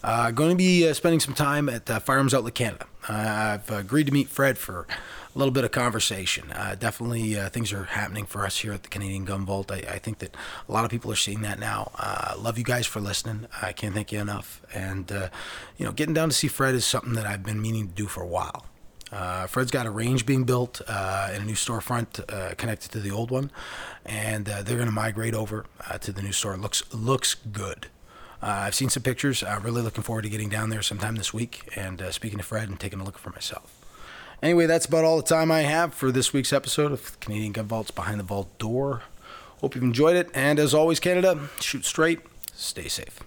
Uh, 0.03 0.31
going 0.31 0.49
to 0.49 0.55
be 0.55 0.87
uh, 0.87 0.93
spending 0.93 1.19
some 1.19 1.33
time 1.33 1.69
at 1.69 1.89
uh, 1.89 1.99
Firearms 1.99 2.33
Outlet 2.33 2.55
Canada. 2.55 2.85
Uh, 3.07 3.59
I've 3.59 3.69
agreed 3.71 4.07
to 4.07 4.11
meet 4.11 4.29
Fred 4.29 4.57
for 4.57 4.87
a 5.33 5.37
little 5.37 5.51
bit 5.51 5.63
of 5.63 5.71
conversation. 5.71 6.51
Uh, 6.51 6.75
definitely, 6.77 7.35
things 7.49 7.71
are 7.71 7.85
happening 7.85 8.25
for 8.25 8.45
us 8.45 8.59
here 8.59 8.73
at 8.73 8.83
the 8.83 8.89
Canadian 8.89 9.25
Gun 9.25 9.45
Vault. 9.45 9.71
I, 9.71 9.77
I 9.77 9.99
think 9.99 10.19
that 10.19 10.35
a 10.67 10.71
lot 10.71 10.83
of 10.83 10.91
people 10.91 11.11
are 11.11 11.15
seeing 11.15 11.41
that 11.41 11.59
now. 11.59 11.91
love 12.37 12.57
you 12.57 12.63
guys 12.63 12.85
for 12.85 12.99
listening. 12.99 13.47
I 13.61 13.71
can't 13.71 13.93
thank 13.93 14.11
you 14.11 14.19
enough. 14.19 14.61
And 14.73 15.09
you 15.77 15.85
know, 15.85 15.91
getting 15.91 16.13
down 16.13 16.29
to 16.29 16.35
see 16.35 16.47
Fred 16.47 16.75
is 16.75 16.85
something 16.85 17.13
that 17.13 17.25
I've 17.25 17.43
been 17.43 17.61
meaning 17.61 17.87
to 17.87 17.93
do 17.93 18.07
for 18.07 18.21
a 18.21 18.27
while. 18.27 18.65
Uh, 19.11 19.45
Fred's 19.45 19.71
got 19.71 19.85
a 19.85 19.91
range 19.91 20.25
being 20.25 20.45
built 20.45 20.81
uh, 20.87 21.29
and 21.31 21.43
a 21.43 21.45
new 21.45 21.53
storefront 21.53 22.21
uh, 22.33 22.55
connected 22.55 22.91
to 22.91 22.99
the 22.99 23.11
old 23.11 23.29
one, 23.29 23.51
and 24.05 24.47
uh, 24.47 24.61
they're 24.61 24.77
going 24.77 24.87
to 24.87 24.93
migrate 24.93 25.33
over 25.33 25.65
uh, 25.89 25.97
to 25.97 26.13
the 26.13 26.21
new 26.21 26.31
store. 26.31 26.55
looks 26.55 26.83
looks 26.93 27.35
good. 27.35 27.87
Uh, 28.41 28.65
I've 28.65 28.75
seen 28.75 28.89
some 28.89 29.03
pictures. 29.03 29.43
I'm 29.43 29.63
really 29.63 29.81
looking 29.81 30.03
forward 30.03 30.23
to 30.23 30.29
getting 30.29 30.49
down 30.49 30.69
there 30.69 30.81
sometime 30.81 31.15
this 31.15 31.33
week 31.33 31.69
and 31.75 32.01
speaking 32.11 32.39
to 32.39 32.43
Fred 32.43 32.69
and 32.69 32.79
taking 32.79 32.99
a 32.99 33.03
look 33.03 33.17
for 33.17 33.29
myself. 33.29 33.80
Anyway, 34.41 34.65
that's 34.65 34.87
about 34.87 35.03
all 35.03 35.17
the 35.17 35.23
time 35.23 35.51
I 35.51 35.61
have 35.61 35.93
for 35.93 36.11
this 36.11 36.33
week's 36.33 36.51
episode 36.51 36.91
of 36.91 37.19
Canadian 37.19 37.51
Gun 37.51 37.67
Vaults 37.67 37.91
Behind 37.91 38.19
the 38.19 38.23
Vault 38.23 38.57
Door. 38.57 39.03
Hope 39.59 39.75
you've 39.75 39.83
enjoyed 39.83 40.15
it, 40.15 40.31
and 40.33 40.57
as 40.57 40.73
always, 40.73 40.99
Canada, 40.99 41.49
shoot 41.59 41.85
straight, 41.85 42.21
stay 42.55 42.87
safe. 42.87 43.19